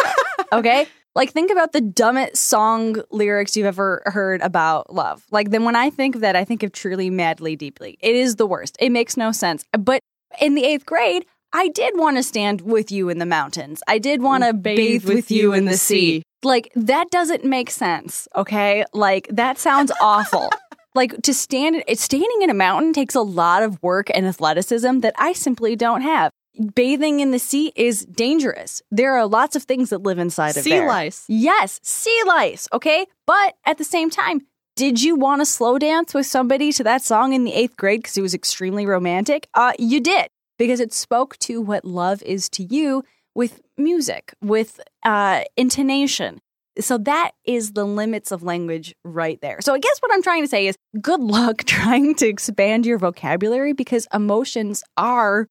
okay? 0.52 0.88
Like, 1.14 1.32
think 1.32 1.52
about 1.52 1.74
the 1.74 1.82
dumbest 1.82 2.38
song 2.38 3.02
lyrics 3.12 3.58
you've 3.58 3.66
ever 3.66 4.02
heard 4.06 4.42
about 4.42 4.94
love. 4.94 5.24
Like, 5.30 5.50
then 5.50 5.66
when 5.66 5.76
I 5.76 5.90
think 5.90 6.16
of 6.16 6.22
that, 6.22 6.38
I 6.38 6.46
think 6.46 6.64
of 6.64 6.72
truly, 6.72 7.10
madly, 7.10 7.56
deeply. 7.58 7.98
It 8.00 8.16
is 8.16 8.38
the 8.38 8.46
worst. 8.46 8.78
It 8.80 8.92
makes 8.92 9.18
no 9.18 9.34
sense. 9.34 9.66
But 9.78 10.02
in 10.40 10.56
the 10.56 10.64
eighth 10.64 10.86
grade, 10.86 11.26
I 11.52 11.68
did 11.68 11.98
want 11.98 12.16
to 12.16 12.24
stand 12.24 12.62
with 12.62 12.92
you 12.92 13.10
in 13.10 13.20
the 13.20 13.26
mountains. 13.26 13.84
I 13.88 13.98
did 13.98 14.22
want 14.22 14.46
to 14.46 14.54
bathe, 14.54 15.04
with, 15.04 15.16
with 15.16 15.32
you 15.32 15.52
in 15.52 15.66
the 15.66 15.76
sea. 15.76 16.24
Like, 16.44 16.72
that 16.76 17.12
doesn't 17.12 17.44
make 17.44 17.70
sense, 17.70 18.28
okay? 18.36 18.86
Like, 18.94 19.28
that 19.32 19.58
sounds 19.58 19.92
awful. 20.02 20.50
like, 20.96 21.22
to 21.24 21.34
stand, 21.34 21.84
standing 21.94 22.42
in 22.42 22.50
a 22.50 22.54
mountain 22.54 22.94
takes 22.94 23.16
a 23.16 23.22
lot 23.22 23.64
of 23.64 23.84
work 23.84 24.10
and 24.14 24.26
athleticism 24.26 25.02
that 25.02 25.14
I 25.18 25.34
simply 25.34 25.76
don't 25.76 26.02
have. 26.02 26.32
Bathing 26.76 27.22
in 27.22 27.32
the 27.32 27.40
sea 27.40 27.72
is 27.76 28.06
dangerous. 28.06 28.82
There 28.92 29.16
are 29.16 29.26
lots 29.26 29.56
of 29.56 29.64
things 29.64 29.90
that 29.90 30.04
live 30.04 30.20
inside 30.20 30.58
of 30.58 30.64
sea 30.64 30.72
there. 30.72 30.88
lice. 30.88 31.26
Yes, 31.28 31.80
sea 31.82 32.22
lice, 32.28 32.68
okay? 32.74 33.06
But 33.26 33.56
at 33.66 33.78
the 33.78 33.84
same 33.84 34.10
time, 34.10 34.42
did 34.76 35.02
you 35.02 35.16
want 35.16 35.42
to 35.42 35.46
slow 35.46 35.78
dance 35.78 36.14
with 36.14 36.26
somebody 36.26 36.72
to 36.74 36.84
that 36.84 37.02
song 37.02 37.34
in 37.34 37.44
the 37.44 37.54
eighth 37.54 37.78
grade 37.78 38.02
because 38.02 38.18
it 38.18 38.22
was 38.22 38.34
extremely 38.34 38.86
romantic? 38.86 39.48
Uh, 39.54 39.74
you 39.80 40.00
did 40.02 40.28
because 40.58 40.80
it 40.80 40.94
spoke 40.94 41.38
to 41.40 41.62
what 41.62 41.86
love 41.86 42.22
is 42.24 42.50
to 42.50 42.64
you 42.64 43.04
with 43.34 43.62
music, 43.78 44.34
with 44.42 44.80
uh, 45.04 45.44
intonation. 45.56 46.42
So 46.80 46.98
that 47.00 47.32
is 47.46 47.74
the 47.74 47.86
limits 47.86 48.32
of 48.32 48.44
language 48.44 48.96
right 49.04 49.40
there. 49.42 49.60
So 49.62 49.74
I 49.74 49.80
guess 49.80 50.00
what 50.00 50.14
I'm 50.14 50.22
trying 50.24 50.44
to 50.44 50.48
say 50.48 50.68
is 50.68 50.78
good 51.02 51.20
luck 51.22 51.64
trying 51.66 52.16
to 52.16 52.28
expand 52.28 52.86
your 52.86 52.98
vocabulary 52.98 53.74
because 53.74 54.08
emotions 54.14 54.84
are 54.98 55.48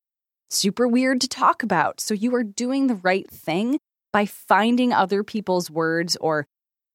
super 0.50 0.86
weird 0.88 1.20
to 1.22 1.28
talk 1.28 1.62
about. 1.62 2.00
So 2.00 2.14
you 2.14 2.34
are 2.34 2.42
doing 2.44 2.86
the 2.86 2.96
right 2.96 3.28
thing 3.30 3.78
by 4.12 4.26
finding 4.26 4.92
other 4.92 5.22
people's 5.22 5.70
words 5.70 6.16
or 6.20 6.46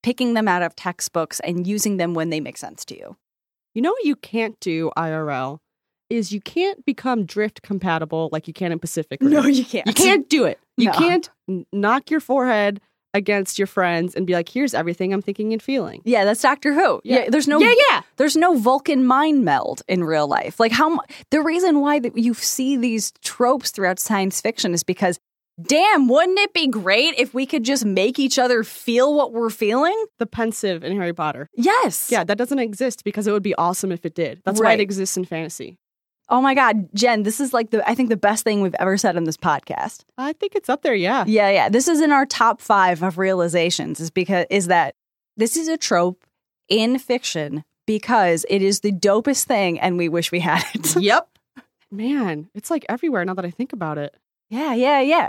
picking 0.02 0.34
them 0.34 0.46
out 0.46 0.62
of 0.62 0.76
textbooks 0.76 1.40
and 1.40 1.66
using 1.66 1.96
them 1.96 2.14
when 2.14 2.30
they 2.30 2.40
make 2.40 2.56
sense 2.58 2.84
to 2.86 2.96
you. 2.96 3.16
You 3.74 3.82
know 3.82 3.90
what 3.92 4.04
you 4.04 4.16
can't 4.16 4.58
do 4.60 4.90
IRL 4.96 5.58
is 6.08 6.30
you 6.32 6.40
can't 6.40 6.84
become 6.86 7.24
drift 7.24 7.62
compatible 7.62 8.28
like 8.30 8.46
you 8.46 8.54
can 8.54 8.70
in 8.72 8.78
Pacific 8.78 9.20
Rim. 9.20 9.30
No, 9.30 9.42
you 9.46 9.64
can't. 9.64 9.86
You 9.86 9.92
can't 9.92 10.28
do 10.28 10.44
it. 10.44 10.60
You 10.76 10.86
No. 10.86 10.92
can't 10.92 11.30
knock 11.72 12.10
your 12.10 12.20
forehead 12.20 12.80
against 13.16 13.58
your 13.58 13.66
friends 13.66 14.14
and 14.14 14.26
be 14.26 14.34
like, 14.34 14.48
"Here's 14.48 14.74
everything 14.74 15.12
I'm 15.12 15.22
thinking 15.22 15.52
and 15.52 15.62
feeling." 15.62 16.02
Yeah, 16.04 16.24
that's 16.24 16.42
Doctor 16.42 16.72
Who. 16.74 17.00
Yeah, 17.02 17.24
Yeah. 17.24 17.30
there's 17.30 17.48
no 17.48 17.58
Yeah, 17.58 17.74
yeah. 17.90 18.02
there's 18.16 18.36
no 18.36 18.56
Vulcan 18.56 19.04
mind 19.04 19.44
meld 19.44 19.82
in 19.88 20.04
real 20.04 20.28
life. 20.28 20.60
Like 20.60 20.72
how 20.72 21.00
the 21.30 21.40
reason 21.42 21.80
why 21.80 21.98
that 21.98 22.16
you 22.16 22.34
see 22.34 22.76
these 22.76 23.12
tropes 23.24 23.70
throughout 23.70 23.98
science 23.98 24.40
fiction 24.40 24.72
is 24.74 24.82
because 24.84 25.18
damn, 25.62 26.06
wouldn't 26.06 26.38
it 26.38 26.52
be 26.52 26.66
great 26.66 27.14
if 27.16 27.32
we 27.32 27.46
could 27.46 27.64
just 27.64 27.82
make 27.86 28.18
each 28.18 28.38
other 28.38 28.62
feel 28.62 29.14
what 29.14 29.32
we're 29.32 29.48
feeling? 29.48 29.96
The 30.18 30.26
pensieve 30.26 30.84
in 30.84 30.94
Harry 30.96 31.14
Potter. 31.14 31.48
Yes. 31.56 32.10
Yeah, 32.10 32.24
that 32.24 32.36
doesn't 32.36 32.58
exist 32.58 33.04
because 33.04 33.26
it 33.26 33.32
would 33.32 33.42
be 33.42 33.54
awesome 33.54 33.90
if 33.90 34.04
it 34.04 34.14
did. 34.14 34.42
That's 34.44 34.60
why 34.60 34.74
it 34.74 34.80
exists 34.80 35.16
in 35.16 35.24
fantasy. 35.24 35.78
Oh 36.28 36.40
my 36.40 36.54
god, 36.54 36.88
Jen, 36.94 37.22
this 37.22 37.40
is 37.40 37.52
like 37.52 37.70
the 37.70 37.88
I 37.88 37.94
think 37.94 38.08
the 38.08 38.16
best 38.16 38.42
thing 38.44 38.60
we've 38.60 38.74
ever 38.80 38.96
said 38.96 39.16
on 39.16 39.24
this 39.24 39.36
podcast. 39.36 40.04
I 40.18 40.32
think 40.32 40.54
it's 40.54 40.68
up 40.68 40.82
there. 40.82 40.94
Yeah. 40.94 41.24
Yeah, 41.26 41.50
yeah. 41.50 41.68
This 41.68 41.86
is 41.88 42.00
in 42.00 42.10
our 42.10 42.26
top 42.26 42.60
5 42.60 43.02
of 43.02 43.18
realizations 43.18 44.00
is 44.00 44.10
because 44.10 44.46
is 44.50 44.66
that 44.66 44.94
this 45.36 45.56
is 45.56 45.68
a 45.68 45.76
trope 45.76 46.24
in 46.68 46.98
fiction 46.98 47.64
because 47.86 48.44
it 48.48 48.62
is 48.62 48.80
the 48.80 48.92
dopest 48.92 49.44
thing 49.44 49.78
and 49.78 49.96
we 49.96 50.08
wish 50.08 50.32
we 50.32 50.40
had 50.40 50.64
it. 50.74 50.96
yep. 51.00 51.28
Man, 51.90 52.50
it's 52.54 52.70
like 52.70 52.84
everywhere 52.88 53.24
now 53.24 53.34
that 53.34 53.44
I 53.44 53.50
think 53.50 53.72
about 53.72 53.96
it. 53.96 54.16
Yeah, 54.50 54.74
yeah, 54.74 55.00
yeah. 55.00 55.28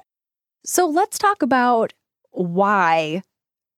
So 0.66 0.88
let's 0.88 1.20
talk 1.20 1.44
about 1.44 1.94
why 2.32 3.22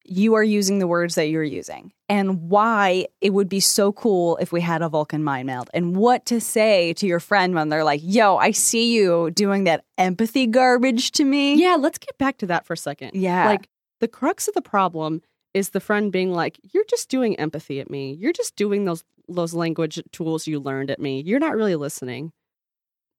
you 0.09 0.33
are 0.35 0.43
using 0.43 0.79
the 0.79 0.87
words 0.87 1.15
that 1.15 1.27
you're 1.29 1.43
using 1.43 1.91
and 2.07 2.49
why 2.49 3.05
it 3.21 3.31
would 3.31 3.49
be 3.49 3.59
so 3.59 3.91
cool 3.91 4.37
if 4.37 4.51
we 4.51 4.61
had 4.61 4.81
a 4.81 4.89
Vulcan 4.89 5.23
mind 5.23 5.47
meld 5.47 5.69
and 5.73 5.95
what 5.95 6.25
to 6.27 6.41
say 6.41 6.93
to 6.93 7.07
your 7.07 7.19
friend 7.19 7.53
when 7.55 7.69
they're 7.69 7.83
like, 7.83 8.01
yo, 8.03 8.37
I 8.37 8.51
see 8.51 8.95
you 8.95 9.31
doing 9.31 9.65
that 9.65 9.83
empathy 9.97 10.47
garbage 10.47 11.11
to 11.11 11.23
me. 11.23 11.55
Yeah, 11.55 11.75
let's 11.75 11.97
get 11.97 12.17
back 12.17 12.37
to 12.39 12.47
that 12.47 12.65
for 12.65 12.73
a 12.73 12.77
second. 12.77 13.11
Yeah. 13.13 13.45
Like 13.45 13.67
the 13.99 14.07
crux 14.07 14.47
of 14.47 14.53
the 14.53 14.61
problem 14.61 15.21
is 15.53 15.69
the 15.69 15.79
friend 15.79 16.11
being 16.11 16.31
like, 16.31 16.59
"You're 16.73 16.85
just 16.89 17.09
doing 17.09 17.35
empathy 17.39 17.79
at 17.79 17.89
me. 17.89 18.13
You're 18.13 18.33
just 18.33 18.55
doing 18.55 18.85
those 18.85 19.03
those 19.27 19.53
language 19.53 19.99
tools 20.11 20.47
you 20.47 20.59
learned 20.59 20.91
at 20.91 20.99
me. 20.99 21.21
You're 21.21 21.39
not 21.39 21.55
really 21.55 21.75
listening." 21.75 22.31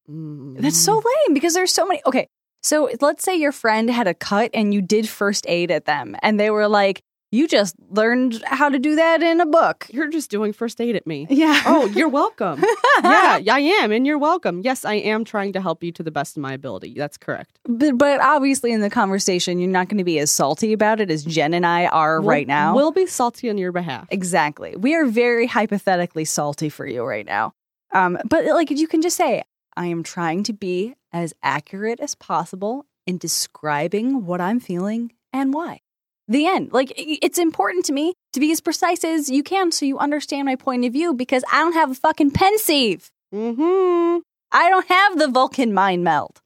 Mm. 0.09 0.59
That's 0.61 0.76
so 0.76 0.94
lame 0.94 1.35
because 1.35 1.54
there's 1.54 1.73
so 1.73 1.87
many. 1.87 2.00
Okay, 2.06 2.28
so 2.62 2.90
let's 3.00 3.25
say 3.25 3.37
your 3.37 3.52
friend 3.52 3.90
had 3.90 4.07
a 4.07 4.14
cut 4.14 4.50
and 4.55 4.73
you 4.75 4.83
did 4.83 5.09
first 5.09 5.45
aid 5.49 5.71
at 5.71 5.85
them, 5.87 6.17
and 6.23 6.38
they 6.38 6.50
were 6.50 6.69
like, 6.69 7.02
You 7.33 7.47
just 7.47 7.76
learned 7.90 8.43
how 8.45 8.69
to 8.69 8.79
do 8.79 8.97
that 8.97 9.23
in 9.23 9.40
a 9.40 9.47
book. 9.47 9.87
You're 9.90 10.09
just 10.11 10.31
doing 10.31 10.52
first 10.52 10.81
aid 10.81 10.97
at 10.97 11.07
me. 11.07 11.26
Yeah. 11.31 11.62
Oh, 11.64 11.87
you're 11.87 12.09
welcome. 12.09 12.61
yeah, 13.05 13.38
I 13.50 13.61
am, 13.83 13.93
and 13.93 14.05
you're 14.07 14.19
welcome. 14.19 14.62
Yes, 14.64 14.85
I 14.85 14.95
am 14.95 15.25
trying 15.25 15.52
to 15.52 15.61
help 15.61 15.85
you 15.85 15.93
to 15.93 16.02
the 16.02 16.11
best 16.11 16.37
of 16.37 16.43
my 16.43 16.52
ability. 16.52 16.95
That's 16.97 17.17
correct. 17.17 17.59
But, 17.69 17.97
but 17.97 18.21
obviously, 18.21 18.73
in 18.73 18.81
the 18.81 18.90
conversation, 18.90 19.61
you're 19.61 19.71
not 19.71 19.88
going 19.88 19.99
to 19.99 20.05
be 20.05 20.19
as 20.19 20.33
salty 20.33 20.73
about 20.73 21.00
it 21.00 21.09
as 21.11 21.25
Jen 21.25 21.55
and 21.55 21.64
I 21.64 21.87
are 21.87 22.21
We'll- 22.21 22.29
right 22.31 22.47
now. 22.49 22.75
We'll 22.75 22.90
be 22.93 23.07
salty 23.07 23.49
on 23.49 23.59
your 23.59 23.71
behalf. 23.73 24.09
Exactly. 24.11 24.75
We 24.76 24.95
are 24.97 25.07
very 25.07 25.47
hypothetically 25.47 26.25
salty 26.25 26.69
for 26.69 26.85
you 26.87 27.05
right 27.05 27.26
now. 27.26 27.52
Um, 27.95 28.19
but 28.29 28.45
like 28.47 28.71
you 28.71 28.88
can 28.88 29.02
just 29.02 29.17
say, 29.17 29.45
I 29.76 29.87
am 29.87 30.02
trying 30.02 30.43
to 30.45 30.52
be 30.52 30.95
as 31.12 31.35
accurate 31.43 32.00
as 32.00 32.14
possible 32.14 32.87
in 33.07 33.19
describing 33.19 34.25
what 34.25 34.40
I'm 34.40 34.61
feeling 34.61 35.12
and 35.33 35.52
why. 35.52 35.81
The 36.29 36.47
end. 36.47 36.73
Like 36.73 36.93
it's 36.97 37.38
important 37.38 37.85
to 37.87 37.93
me 37.93 38.14
to 38.33 38.40
be 38.40 38.52
as 38.52 38.61
precise 38.61 39.02
as 39.02 39.29
you 39.29 39.43
can 39.43 39.73
so 39.73 39.85
you 39.85 39.99
understand 39.99 40.47
my 40.47 40.57
point 40.57 40.85
of 40.85 40.93
view 40.93 41.12
because 41.14 41.43
I 41.52 41.59
don't 41.59 41.73
have 41.73 41.90
a 41.90 41.95
fucking 41.95 42.31
pensieve. 42.31 43.11
Mm 43.35 43.57
hmm 43.57 44.19
I 44.52 44.69
don't 44.69 44.88
have 44.88 45.19
the 45.19 45.29
Vulcan 45.29 45.73
mind 45.73 46.02
meld. 46.02 46.40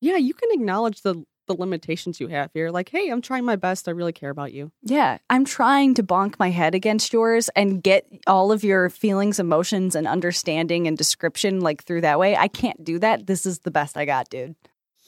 Yeah, 0.00 0.16
you 0.16 0.32
can 0.32 0.48
acknowledge 0.52 1.02
the 1.02 1.24
the 1.50 1.60
limitations 1.60 2.20
you 2.20 2.28
have 2.28 2.50
here. 2.54 2.70
Like, 2.70 2.90
hey, 2.90 3.08
I'm 3.10 3.20
trying 3.20 3.44
my 3.44 3.56
best. 3.56 3.88
I 3.88 3.90
really 3.90 4.12
care 4.12 4.30
about 4.30 4.52
you. 4.52 4.70
Yeah, 4.82 5.18
I'm 5.28 5.44
trying 5.44 5.94
to 5.94 6.02
bonk 6.04 6.36
my 6.38 6.50
head 6.50 6.76
against 6.76 7.12
yours 7.12 7.50
and 7.56 7.82
get 7.82 8.06
all 8.28 8.52
of 8.52 8.62
your 8.62 8.88
feelings, 8.88 9.40
emotions, 9.40 9.96
and 9.96 10.06
understanding 10.06 10.86
and 10.86 10.96
description 10.96 11.60
like 11.60 11.82
through 11.82 12.02
that 12.02 12.20
way. 12.20 12.36
I 12.36 12.46
can't 12.46 12.84
do 12.84 13.00
that. 13.00 13.26
This 13.26 13.46
is 13.46 13.60
the 13.60 13.72
best 13.72 13.96
I 13.96 14.04
got, 14.04 14.30
dude. 14.30 14.54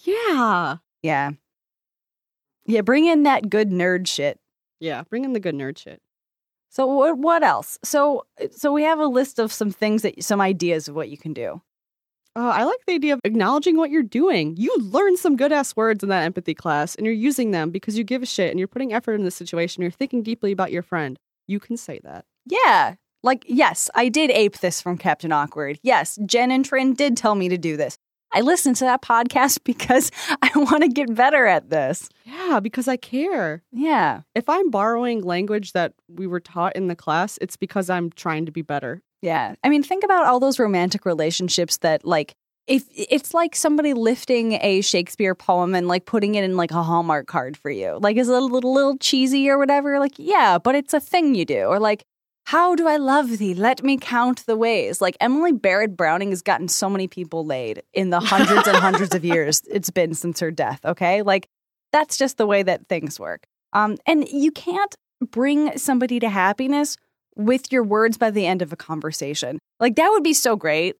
Yeah. 0.04 0.78
Yeah. 1.00 1.30
Yeah, 2.66 2.80
bring 2.80 3.06
in 3.06 3.22
that 3.22 3.48
good 3.48 3.70
nerd 3.70 4.08
shit. 4.08 4.40
Yeah, 4.80 5.04
bring 5.08 5.24
in 5.24 5.32
the 5.32 5.40
good 5.40 5.54
nerd 5.54 5.78
shit. 5.78 6.02
So 6.70 6.86
what 6.86 7.18
what 7.18 7.44
else? 7.44 7.78
So 7.84 8.24
so 8.50 8.72
we 8.72 8.82
have 8.82 8.98
a 8.98 9.06
list 9.06 9.38
of 9.38 9.52
some 9.52 9.70
things 9.70 10.02
that 10.02 10.24
some 10.24 10.40
ideas 10.40 10.88
of 10.88 10.96
what 10.96 11.08
you 11.08 11.18
can 11.18 11.34
do. 11.34 11.62
Uh, 12.34 12.48
I 12.54 12.64
like 12.64 12.78
the 12.86 12.94
idea 12.94 13.12
of 13.12 13.20
acknowledging 13.24 13.76
what 13.76 13.90
you're 13.90 14.02
doing. 14.02 14.56
You 14.56 14.74
learned 14.78 15.18
some 15.18 15.36
good 15.36 15.52
ass 15.52 15.76
words 15.76 16.02
in 16.02 16.08
that 16.08 16.24
empathy 16.24 16.54
class, 16.54 16.94
and 16.94 17.04
you're 17.04 17.14
using 17.14 17.50
them 17.50 17.70
because 17.70 17.98
you 17.98 18.04
give 18.04 18.22
a 18.22 18.26
shit 18.26 18.50
and 18.50 18.58
you're 18.58 18.68
putting 18.68 18.92
effort 18.92 19.14
in 19.14 19.24
this 19.24 19.34
situation. 19.34 19.82
You're 19.82 19.90
thinking 19.90 20.22
deeply 20.22 20.50
about 20.50 20.72
your 20.72 20.82
friend. 20.82 21.18
You 21.46 21.60
can 21.60 21.76
say 21.76 22.00
that. 22.04 22.24
Yeah. 22.46 22.94
Like 23.22 23.44
yes, 23.46 23.90
I 23.94 24.08
did 24.08 24.30
ape 24.30 24.58
this 24.58 24.80
from 24.80 24.98
Captain 24.98 25.30
Awkward. 25.30 25.78
Yes, 25.82 26.18
Jen 26.26 26.50
and 26.50 26.64
Trin 26.64 26.94
did 26.94 27.16
tell 27.16 27.34
me 27.34 27.48
to 27.48 27.58
do 27.58 27.76
this. 27.76 27.98
I 28.34 28.40
listened 28.40 28.76
to 28.76 28.84
that 28.84 29.02
podcast 29.02 29.60
because 29.64 30.10
I 30.40 30.50
want 30.56 30.82
to 30.82 30.88
get 30.88 31.14
better 31.14 31.46
at 31.46 31.70
this. 31.70 32.08
Yeah, 32.24 32.60
because 32.60 32.88
I 32.88 32.96
care. 32.96 33.62
Yeah. 33.70 34.22
If 34.34 34.48
I'm 34.48 34.70
borrowing 34.70 35.22
language 35.22 35.72
that 35.72 35.92
we 36.08 36.26
were 36.26 36.40
taught 36.40 36.74
in 36.74 36.88
the 36.88 36.96
class, 36.96 37.38
it's 37.40 37.56
because 37.56 37.90
I'm 37.90 38.10
trying 38.10 38.46
to 38.46 38.52
be 38.52 38.62
better. 38.62 39.02
Yeah. 39.22 39.54
I 39.62 39.68
mean, 39.68 39.82
think 39.82 40.04
about 40.04 40.26
all 40.26 40.40
those 40.40 40.58
romantic 40.58 41.06
relationships 41.06 41.78
that 41.78 42.04
like 42.04 42.34
if 42.66 42.84
it's 42.92 43.34
like 43.34 43.56
somebody 43.56 43.92
lifting 43.94 44.52
a 44.60 44.82
Shakespeare 44.82 45.34
poem 45.34 45.74
and 45.74 45.88
like 45.88 46.04
putting 46.04 46.34
it 46.34 46.44
in 46.44 46.56
like 46.56 46.70
a 46.70 46.82
Hallmark 46.82 47.26
card 47.26 47.56
for 47.56 47.70
you. 47.70 47.98
Like 48.00 48.16
is 48.16 48.28
it 48.28 48.34
a 48.34 48.40
little, 48.40 48.72
little 48.72 48.98
cheesy 48.98 49.48
or 49.48 49.58
whatever? 49.58 49.98
Like, 49.98 50.14
yeah, 50.16 50.58
but 50.58 50.74
it's 50.74 50.92
a 50.92 51.00
thing 51.00 51.34
you 51.34 51.44
do. 51.44 51.64
Or 51.64 51.78
like, 51.78 52.04
how 52.44 52.74
do 52.74 52.88
I 52.88 52.96
love 52.96 53.38
thee? 53.38 53.54
Let 53.54 53.84
me 53.84 53.96
count 53.96 54.44
the 54.46 54.56
ways. 54.56 55.00
Like 55.00 55.16
Emily 55.20 55.52
Barrett 55.52 55.96
Browning 55.96 56.30
has 56.30 56.42
gotten 56.42 56.68
so 56.68 56.90
many 56.90 57.06
people 57.06 57.46
laid 57.46 57.82
in 57.92 58.10
the 58.10 58.20
hundreds 58.20 58.66
and 58.66 58.76
hundreds 58.76 59.14
of 59.14 59.24
years 59.24 59.62
it's 59.70 59.90
been 59.90 60.14
since 60.14 60.40
her 60.40 60.50
death. 60.50 60.84
Okay. 60.84 61.22
Like 61.22 61.48
that's 61.92 62.16
just 62.16 62.38
the 62.38 62.46
way 62.46 62.62
that 62.64 62.88
things 62.88 63.20
work. 63.20 63.46
Um, 63.72 63.96
and 64.06 64.28
you 64.28 64.50
can't 64.50 64.94
bring 65.30 65.78
somebody 65.78 66.18
to 66.20 66.28
happiness 66.28 66.96
with 67.36 67.72
your 67.72 67.82
words 67.82 68.18
by 68.18 68.30
the 68.30 68.46
end 68.46 68.62
of 68.62 68.72
a 68.72 68.76
conversation. 68.76 69.58
Like 69.80 69.96
that 69.96 70.10
would 70.10 70.22
be 70.22 70.34
so 70.34 70.56
great. 70.56 70.96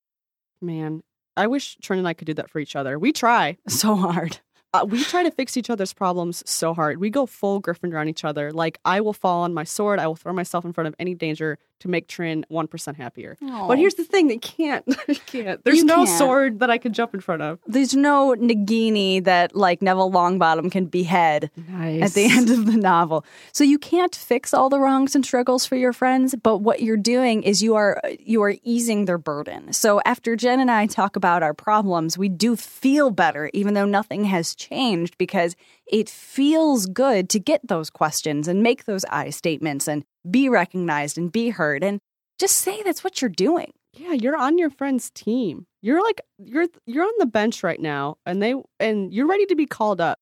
Man, 0.60 1.02
I 1.36 1.46
wish 1.46 1.76
Trin 1.82 1.98
and 1.98 2.08
I 2.08 2.14
could 2.14 2.26
do 2.26 2.34
that 2.34 2.50
for 2.50 2.58
each 2.58 2.76
other. 2.76 2.98
We 2.98 3.12
try. 3.12 3.58
So 3.68 3.96
hard. 3.96 4.38
Uh, 4.74 4.86
we 4.88 5.04
try 5.04 5.22
to 5.22 5.30
fix 5.30 5.58
each 5.58 5.68
other's 5.68 5.92
problems 5.92 6.42
so 6.48 6.72
hard. 6.72 6.98
We 6.98 7.10
go 7.10 7.26
full 7.26 7.60
Gryffindor 7.60 8.00
on 8.00 8.08
each 8.08 8.24
other. 8.24 8.50
Like, 8.52 8.78
I 8.86 9.02
will 9.02 9.12
fall 9.12 9.42
on 9.42 9.52
my 9.52 9.64
sword. 9.64 9.98
I 9.98 10.06
will 10.06 10.16
throw 10.16 10.32
myself 10.32 10.64
in 10.64 10.72
front 10.72 10.88
of 10.88 10.94
any 10.98 11.14
danger 11.14 11.58
to 11.82 11.88
make 11.88 12.08
Trin 12.08 12.44
1% 12.50 12.96
happier. 12.96 13.36
But 13.40 13.78
here's 13.78 13.94
the 13.94 14.04
thing 14.04 14.28
they 14.28 14.38
can't. 14.38 14.84
they 15.06 15.14
can't. 15.14 15.62
There's 15.64 15.78
You 15.78 15.84
no 15.84 16.04
can't. 16.06 16.18
sword 16.18 16.58
that 16.60 16.70
I 16.70 16.78
can 16.78 16.92
jump 16.92 17.14
in 17.14 17.20
front 17.20 17.42
of. 17.42 17.58
there's 17.66 17.94
no 17.94 18.34
Nagini 18.38 19.22
that 19.24 19.54
like 19.54 19.82
Neville 19.82 20.10
Longbottom 20.10 20.70
can 20.72 20.86
behead 20.86 21.50
Nice. 21.68 22.02
at 22.02 22.10
the 22.14 22.24
end 22.26 22.50
of 22.50 22.66
the 22.66 22.76
novel. 22.76 23.24
So 23.52 23.64
you 23.64 23.78
can't 23.78 24.14
fix 24.14 24.54
all 24.54 24.68
the 24.68 24.80
wrongs 24.80 25.14
and 25.14 25.24
struggles 25.24 25.66
for 25.66 25.76
your 25.76 25.92
friends, 25.92 26.34
but 26.42 26.58
what 26.58 26.82
you're 26.82 26.96
doing 26.96 27.42
is 27.42 27.62
you 27.62 27.74
are 27.74 28.00
you 28.20 28.42
are 28.42 28.54
easing 28.64 29.04
their 29.04 29.18
burden. 29.18 29.72
So 29.72 30.00
after 30.04 30.36
Jen 30.36 30.60
and 30.60 30.70
I 30.70 30.86
talk 30.86 31.16
about 31.16 31.42
our 31.42 31.54
problems, 31.54 32.16
we 32.16 32.28
do 32.28 32.56
feel 32.56 33.10
better 33.10 33.50
even 33.52 33.74
though 33.74 33.84
nothing 33.86 34.24
has 34.24 34.54
changed 34.54 35.18
because 35.18 35.56
it 35.86 36.08
feels 36.08 36.86
good 36.86 37.28
to 37.30 37.38
get 37.40 37.66
those 37.66 37.90
questions 37.90 38.48
and 38.48 38.62
make 38.62 38.84
those 38.84 39.04
I 39.10 39.30
statements 39.30 39.88
and 39.88 40.04
be 40.28 40.48
recognized 40.48 41.18
and 41.18 41.30
be 41.30 41.50
heard 41.50 41.82
and 41.82 42.00
just 42.38 42.56
say 42.56 42.82
that's 42.82 43.04
what 43.04 43.20
you're 43.20 43.28
doing. 43.28 43.72
Yeah, 43.94 44.12
you're 44.12 44.36
on 44.36 44.58
your 44.58 44.70
friend's 44.70 45.10
team. 45.10 45.66
You're 45.82 46.02
like 46.02 46.20
you're 46.38 46.66
you're 46.86 47.04
on 47.04 47.12
the 47.18 47.26
bench 47.26 47.62
right 47.62 47.80
now, 47.80 48.16
and 48.24 48.42
they 48.42 48.54
and 48.80 49.12
you're 49.12 49.26
ready 49.26 49.46
to 49.46 49.54
be 49.54 49.66
called 49.66 50.00
up. 50.00 50.18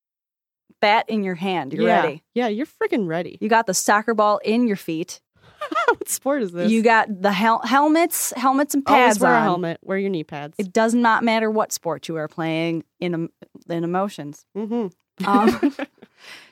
Bat 0.80 1.07
in 1.09 1.25
your 1.25 1.35
hand, 1.35 1.73
you're 1.75 1.87
yeah. 1.87 2.02
ready. 2.02 2.23
Yeah, 2.35 2.49
you're 2.49 2.66
freaking 2.66 3.07
ready. 3.07 3.37
You 3.40 3.49
got 3.49 3.66
the 3.66 3.75
soccer 3.75 4.14
ball 4.14 4.40
in 4.45 4.66
your 4.66 4.76
feet. 4.76 5.21
what 5.87 6.09
sport 6.09 6.42
is 6.42 6.52
this? 6.52 6.71
You 6.71 6.83
got 6.83 7.23
the 7.23 7.33
hel- 7.33 7.61
helmets, 7.61 8.33
helmets 8.35 8.75
and 8.75 8.83
always 8.87 9.09
pads 9.09 9.21
wear 9.21 9.35
on. 9.35 9.42
a 9.42 9.42
helmet. 9.42 9.78
Wear 9.83 9.99
your 9.99 10.11
knee 10.11 10.25
pads. 10.25 10.54
It 10.59 10.73
does 10.73 10.95
not 10.95 11.23
matter 11.23 11.50
what 11.50 11.71
sport 11.71 12.09
you 12.09 12.16
are 12.16 12.28
playing 12.28 12.85
in 12.99 13.28
in 13.69 13.85
emotions. 13.85 14.47
mm-hmm. 14.57 14.88
Um, 15.26 15.76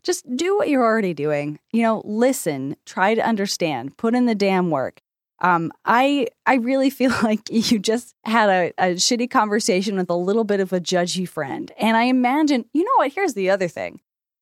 just 0.02 0.24
do 0.36 0.56
what 0.56 0.68
you're 0.68 0.84
already 0.84 1.14
doing. 1.14 1.58
You 1.72 1.82
know, 1.82 2.02
listen, 2.04 2.76
try 2.86 3.14
to 3.14 3.26
understand, 3.26 3.96
put 3.96 4.14
in 4.14 4.26
the 4.26 4.34
damn 4.34 4.70
work. 4.70 5.00
Um, 5.40 5.72
I 5.84 6.28
I 6.46 6.54
really 6.54 6.90
feel 6.98 7.12
like 7.22 7.50
you 7.50 7.78
just 7.78 8.14
had 8.24 8.48
a, 8.48 8.72
a 8.78 8.94
shitty 8.94 9.30
conversation 9.30 9.96
with 9.96 10.10
a 10.10 10.16
little 10.16 10.44
bit 10.44 10.60
of 10.60 10.72
a 10.72 10.80
judgy 10.80 11.28
friend, 11.28 11.70
and 11.78 11.96
I 11.96 12.04
imagine 12.04 12.64
you 12.72 12.84
know 12.84 12.90
what? 12.96 13.12
Here's 13.12 13.34
the 13.34 13.50
other 13.50 13.68
thing: 13.68 14.00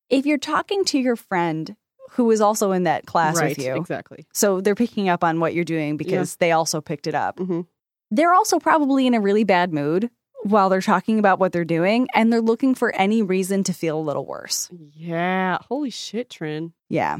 if 0.09 0.27
you're 0.27 0.39
talking 0.39 0.85
to 0.87 0.99
your 0.99 1.17
friend 1.17 1.77
who 2.13 2.31
is 2.31 2.41
also 2.41 2.73
in 2.73 2.85
that 2.85 3.05
class 3.05 3.37
right, 3.37 3.49
with 3.49 3.59
you, 3.59 3.75
exactly. 3.77 4.25
so 4.33 4.61
they're 4.61 4.75
picking 4.75 5.09
up 5.09 5.23
on 5.23 5.41
what 5.41 5.55
you're 5.55 5.65
doing 5.65 5.97
because 5.97 6.37
they 6.37 6.53
also 6.53 6.81
picked 6.81 7.07
it 7.07 7.15
up. 7.15 7.39
hmm 7.39 7.63
They're 8.11 8.33
also 8.33 8.59
probably 8.59 9.07
in 9.07 9.15
a 9.15 9.21
really 9.21 9.45
bad 9.45 9.73
mood 9.73 10.09
while 10.43 10.69
they're 10.69 10.81
talking 10.81 11.19
about 11.19 11.39
what 11.41 11.53
they're 11.53 11.65
doing 11.65 12.07
and 12.15 12.33
they're 12.33 12.41
looking 12.41 12.75
for 12.75 12.95
any 12.95 13.23
reason 13.23 13.65
to 13.65 13.73
feel 13.73 13.99
a 13.99 14.01
little 14.01 14.25
worse. 14.27 14.69
Yeah. 14.95 15.59
Holy 15.69 15.91
shit, 15.91 16.31
Trin. 16.31 16.73
Yeah. 16.89 17.19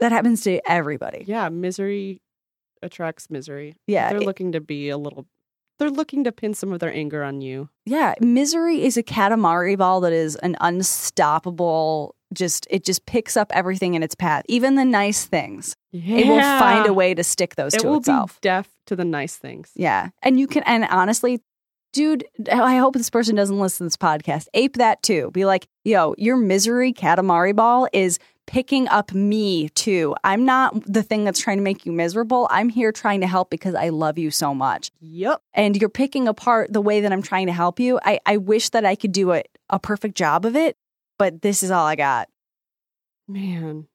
That 0.00 0.12
happens 0.12 0.42
to 0.44 0.60
everybody. 0.70 1.24
Yeah, 1.26 1.48
misery 1.48 2.20
attracts 2.82 3.28
misery. 3.30 3.76
Yeah. 3.86 4.10
They're 4.10 4.20
it- 4.22 4.26
looking 4.26 4.52
to 4.52 4.60
be 4.60 4.88
a 4.88 4.96
little 4.98 5.26
they're 5.78 5.90
looking 5.90 6.24
to 6.24 6.32
pin 6.32 6.54
some 6.54 6.72
of 6.72 6.80
their 6.80 6.92
anger 6.92 7.22
on 7.22 7.40
you. 7.40 7.68
yeah. 7.86 8.14
Misery 8.20 8.82
is 8.84 8.96
a 8.96 9.02
Katamari 9.02 9.78
ball 9.78 10.00
that 10.00 10.12
is 10.12 10.34
an 10.36 10.56
unstoppable 10.60 12.14
just 12.34 12.66
it 12.68 12.84
just 12.84 13.06
picks 13.06 13.36
up 13.36 13.50
everything 13.54 13.94
in 13.94 14.02
its 14.02 14.14
path, 14.14 14.44
even 14.48 14.74
the 14.74 14.84
nice 14.84 15.24
things. 15.24 15.76
Yeah. 15.92 16.16
It 16.16 16.26
will 16.26 16.40
find 16.58 16.86
a 16.86 16.92
way 16.92 17.14
to 17.14 17.24
stick 17.24 17.54
those 17.56 17.74
It 17.74 17.80
to 17.80 17.86
will 17.86 17.98
itself. 17.98 18.34
be 18.34 18.38
deaf 18.48 18.68
to 18.86 18.96
the 18.96 19.04
nice 19.04 19.36
things. 19.36 19.70
Yeah. 19.76 20.10
And 20.22 20.38
you 20.38 20.46
can, 20.46 20.62
and 20.64 20.84
honestly, 20.90 21.40
dude, 21.92 22.24
I 22.50 22.76
hope 22.76 22.94
this 22.94 23.10
person 23.10 23.36
doesn't 23.36 23.58
listen 23.58 23.84
to 23.84 23.88
this 23.88 23.96
podcast. 23.96 24.48
Ape 24.54 24.76
that 24.76 25.02
too. 25.02 25.30
Be 25.32 25.44
like, 25.44 25.68
yo, 25.84 26.14
your 26.18 26.36
misery 26.36 26.92
Katamari 26.92 27.54
ball 27.54 27.88
is 27.92 28.18
picking 28.46 28.88
up 28.88 29.12
me 29.12 29.68
too. 29.70 30.14
I'm 30.24 30.44
not 30.44 30.74
the 30.90 31.02
thing 31.02 31.24
that's 31.24 31.38
trying 31.38 31.58
to 31.58 31.62
make 31.62 31.84
you 31.84 31.92
miserable. 31.92 32.48
I'm 32.50 32.70
here 32.70 32.92
trying 32.92 33.20
to 33.20 33.26
help 33.26 33.50
because 33.50 33.74
I 33.74 33.90
love 33.90 34.16
you 34.16 34.30
so 34.30 34.54
much. 34.54 34.90
Yep. 35.00 35.42
And 35.52 35.76
you're 35.76 35.90
picking 35.90 36.26
apart 36.26 36.72
the 36.72 36.80
way 36.80 37.02
that 37.02 37.12
I'm 37.12 37.22
trying 37.22 37.46
to 37.48 37.52
help 37.52 37.78
you. 37.78 38.00
I, 38.04 38.20
I 38.24 38.38
wish 38.38 38.70
that 38.70 38.86
I 38.86 38.94
could 38.94 39.12
do 39.12 39.32
a, 39.32 39.42
a 39.68 39.78
perfect 39.78 40.16
job 40.16 40.46
of 40.46 40.56
it, 40.56 40.76
but 41.18 41.42
this 41.42 41.62
is 41.62 41.70
all 41.70 41.86
I 41.86 41.94
got. 41.94 42.28
Man. 43.28 43.86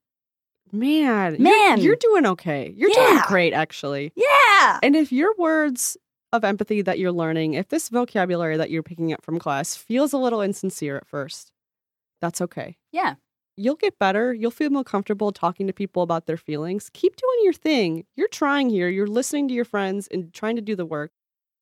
Man. 0.71 1.41
Man. 1.41 1.77
You're, 1.79 1.87
you're 1.87 1.95
doing 1.95 2.27
okay. 2.27 2.73
You're 2.75 2.91
doing 2.91 3.21
great 3.27 3.53
actually. 3.53 4.13
Yeah. 4.15 4.79
And 4.83 4.95
if 4.95 5.11
your 5.11 5.33
words 5.37 5.97
of 6.33 6.43
empathy 6.43 6.81
that 6.81 6.99
you're 6.99 7.11
learning, 7.11 7.53
if 7.53 7.69
this 7.69 7.89
vocabulary 7.89 8.57
that 8.57 8.71
you're 8.71 8.83
picking 8.83 9.13
up 9.13 9.23
from 9.23 9.39
class 9.39 9.75
feels 9.75 10.11
a 10.11 10.17
little 10.17 10.41
insincere 10.41 10.97
at 10.97 11.07
first, 11.07 11.51
that's 12.19 12.41
okay. 12.41 12.75
Yeah. 12.91 13.15
You'll 13.55 13.75
get 13.75 13.99
better. 13.99 14.33
You'll 14.33 14.49
feel 14.49 14.71
more 14.71 14.83
comfortable 14.83 15.31
talking 15.31 15.67
to 15.67 15.73
people 15.73 16.01
about 16.01 16.25
their 16.25 16.37
feelings. 16.37 16.89
Keep 16.91 17.15
doing 17.17 17.39
your 17.43 17.53
thing. 17.53 18.05
You're 18.15 18.27
trying 18.27 18.71
here. 18.71 18.89
You're 18.89 19.05
listening 19.05 19.47
to 19.49 19.53
your 19.53 19.63
friends 19.63 20.07
and 20.09 20.33
trying 20.33 20.55
to 20.55 20.61
do 20.61 20.75
the 20.75 20.87
work. 20.87 21.11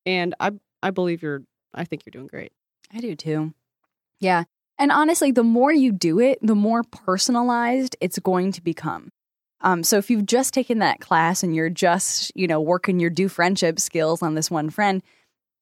And 0.06 0.34
I 0.40 0.52
I 0.82 0.90
believe 0.90 1.22
you're 1.22 1.42
I 1.74 1.84
think 1.84 2.06
you're 2.06 2.10
doing 2.10 2.28
great. 2.28 2.52
I 2.92 3.00
do 3.00 3.14
too. 3.14 3.52
Yeah. 4.20 4.44
And 4.78 4.90
honestly, 4.90 5.32
the 5.32 5.44
more 5.44 5.72
you 5.72 5.92
do 5.92 6.18
it, 6.18 6.38
the 6.40 6.54
more 6.54 6.82
personalized 6.82 7.94
it's 8.00 8.18
going 8.18 8.52
to 8.52 8.62
become. 8.62 9.10
Um, 9.62 9.82
so 9.82 9.96
if 9.98 10.10
you've 10.10 10.26
just 10.26 10.52
taken 10.52 10.78
that 10.80 11.00
class 11.00 11.42
and 11.42 11.54
you're 11.54 11.70
just, 11.70 12.32
you 12.34 12.46
know, 12.46 12.60
working 12.60 12.98
your 13.00 13.10
do 13.10 13.28
friendship 13.28 13.78
skills 13.80 14.22
on 14.22 14.34
this 14.34 14.50
one 14.50 14.70
friend, 14.70 15.02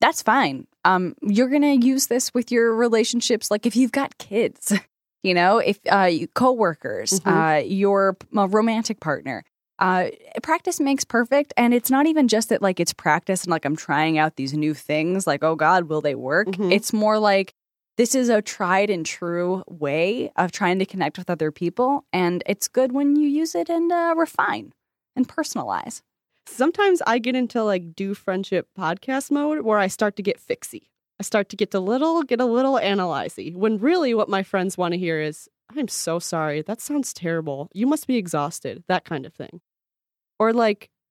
that's 0.01 0.23
fine. 0.23 0.67
Um, 0.85 1.15
you're 1.23 1.49
gonna 1.51 1.75
use 1.75 2.07
this 2.07 2.33
with 2.33 2.51
your 2.51 2.75
relationships, 2.75 3.51
like 3.51 3.67
if 3.67 3.77
you've 3.77 3.93
got 3.93 4.17
kids, 4.19 4.73
you 5.23 5.35
know, 5.35 5.59
if 5.59 5.79
uh, 5.93 6.05
you- 6.11 6.29
coworkers, 6.29 7.21
Mhm. 7.21 7.59
uh, 7.59 7.63
your 7.65 8.17
romantic 8.33 9.01
partner. 9.01 9.45
Uh, 9.79 10.09
practice 10.43 10.79
makes 10.79 11.05
perfect, 11.07 11.55
and 11.57 11.73
it's 11.73 11.91
not 11.91 12.07
even 12.07 12.29
just 12.29 12.51
that 12.51 12.61
like 12.61 12.81
it's 12.81 12.93
practice 12.93 13.45
and 13.45 13.51
like 13.51 13.65
I'm 13.65 13.77
trying 13.77 14.19
out 14.19 14.37
these 14.37 14.53
new 14.53 14.75
things. 14.75 15.27
Like, 15.27 15.43
oh 15.43 15.57
God, 15.57 15.85
will 15.89 16.03
they 16.03 16.15
work? 16.15 16.49
Mhm. 16.49 16.71
It's 16.73 16.93
more 16.93 17.19
like 17.19 17.55
this 18.01 18.15
is 18.15 18.31
a 18.31 18.41
tried 18.41 18.89
and 18.89 19.05
true 19.05 19.63
way 19.69 20.33
of 20.37 20.51
trying 20.53 20.79
to 20.79 20.87
connect 20.87 21.19
with 21.19 21.29
other 21.29 21.53
people, 21.53 22.07
and 22.15 22.43
it's 22.47 22.67
good 22.67 22.93
when 22.93 23.15
you 23.15 23.29
use 23.29 23.55
it 23.55 23.69
and 23.69 23.93
uh, 23.93 24.15
refine 24.17 24.73
and 25.15 25.29
personalize. 25.29 26.01
Sometimes 26.47 27.03
I 27.07 27.19
get 27.19 27.37
into 27.37 27.63
like 27.63 27.95
do 27.95 28.15
friendship 28.15 28.69
podcast 28.75 29.31
mode 29.31 29.67
where 29.67 29.79
I 29.79 29.89
start 29.89 30.17
to 30.17 30.23
get 30.23 30.41
fixy. 30.41 30.89
I 31.21 31.25
start 31.25 31.51
to 31.51 31.57
get 31.57 31.75
a 31.75 31.79
little 31.79 32.23
get 32.23 32.41
a 32.41 32.47
little 32.47 32.79
analyzy 32.79 33.55
when 33.55 33.77
really 33.77 34.15
what 34.15 34.31
my 34.31 34.45
friends 34.45 34.79
want 34.79 34.93
to 34.93 34.99
hear 34.99 35.21
is 35.21 35.47
I'm 35.77 35.89
so 35.89 36.19
sorry. 36.19 36.63
That 36.63 36.81
sounds 36.81 37.13
terrible. 37.13 37.69
You 37.75 37.87
must 37.87 38.07
be 38.07 38.17
exhausted. 38.17 38.83
That 38.89 39.05
kind 39.05 39.27
of 39.27 39.35
thing. 39.35 39.61
Or 40.39 40.55
like 40.55 40.89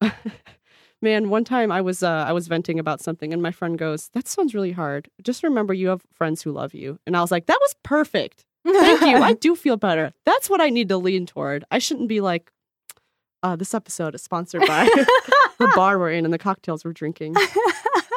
man, 1.02 1.30
one 1.30 1.44
time 1.44 1.72
I 1.72 1.80
was 1.80 2.02
uh, 2.02 2.24
I 2.26 2.32
was 2.32 2.48
venting 2.48 2.78
about 2.78 3.00
something 3.00 3.32
and 3.32 3.42
my 3.42 3.50
friend 3.50 3.78
goes, 3.78 4.08
"That 4.14 4.28
sounds 4.28 4.54
really 4.54 4.72
hard. 4.72 5.08
Just 5.22 5.42
remember 5.42 5.74
you 5.74 5.88
have 5.88 6.02
friends 6.12 6.42
who 6.42 6.52
love 6.52 6.74
you." 6.74 6.98
And 7.06 7.16
I 7.16 7.20
was 7.20 7.30
like, 7.30 7.46
"That 7.46 7.58
was 7.60 7.74
perfect. 7.82 8.44
Thank 8.64 9.00
you. 9.02 9.16
I 9.16 9.32
do 9.40 9.56
feel 9.56 9.76
better. 9.76 10.12
That's 10.26 10.50
what 10.50 10.60
I 10.60 10.68
need 10.68 10.88
to 10.88 10.96
lean 10.96 11.26
toward. 11.26 11.64
I 11.70 11.78
shouldn't 11.78 12.08
be 12.08 12.20
like, 12.20 12.50
uh, 13.42 13.56
this 13.56 13.74
episode 13.74 14.14
is 14.14 14.22
sponsored 14.22 14.66
by 14.66 14.84
the 15.58 15.72
bar 15.74 15.98
we're 15.98 16.10
in 16.10 16.24
and 16.24 16.34
the 16.34 16.38
cocktails 16.38 16.84
we're 16.84 16.92
drinking. 16.92 17.34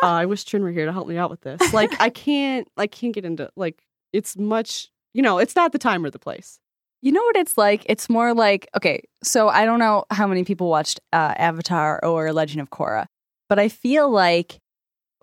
Uh, 0.02 0.08
I 0.08 0.26
wish 0.26 0.44
Trin 0.44 0.64
were 0.64 0.72
here 0.72 0.86
to 0.86 0.92
help 0.92 1.08
me 1.08 1.16
out 1.16 1.30
with 1.30 1.40
this. 1.42 1.74
Like, 1.74 2.02
I 2.02 2.10
can't, 2.10 2.68
I 2.76 2.88
can't 2.88 3.16
get 3.16 3.24
into 3.24 3.50
like 3.56 3.82
it's 4.12 4.36
much. 4.36 4.92
You 5.14 5.22
know, 5.22 5.38
it's 5.38 5.56
not 5.56 5.72
the 5.72 5.80
time 5.80 6.04
or 6.04 6.10
the 6.10 6.20
place. 6.20 6.60
You 7.04 7.12
know 7.12 7.22
what 7.22 7.36
it's 7.36 7.58
like? 7.58 7.86
It's 7.88 8.10
more 8.10 8.34
like 8.34 8.70
okay. 8.78 9.04
So 9.24 9.50
I 9.50 9.66
don't 9.66 9.80
know 9.80 10.06
how 10.10 10.26
many 10.26 10.46
people 10.46 10.70
watched 10.70 11.02
uh, 11.12 11.34
Avatar 11.36 12.00
or 12.02 12.32
Legend 12.32 12.62
of 12.62 12.70
Korra, 12.70 13.08
but 13.50 13.60
I 13.60 13.68
feel 13.68 14.10
like 14.10 14.62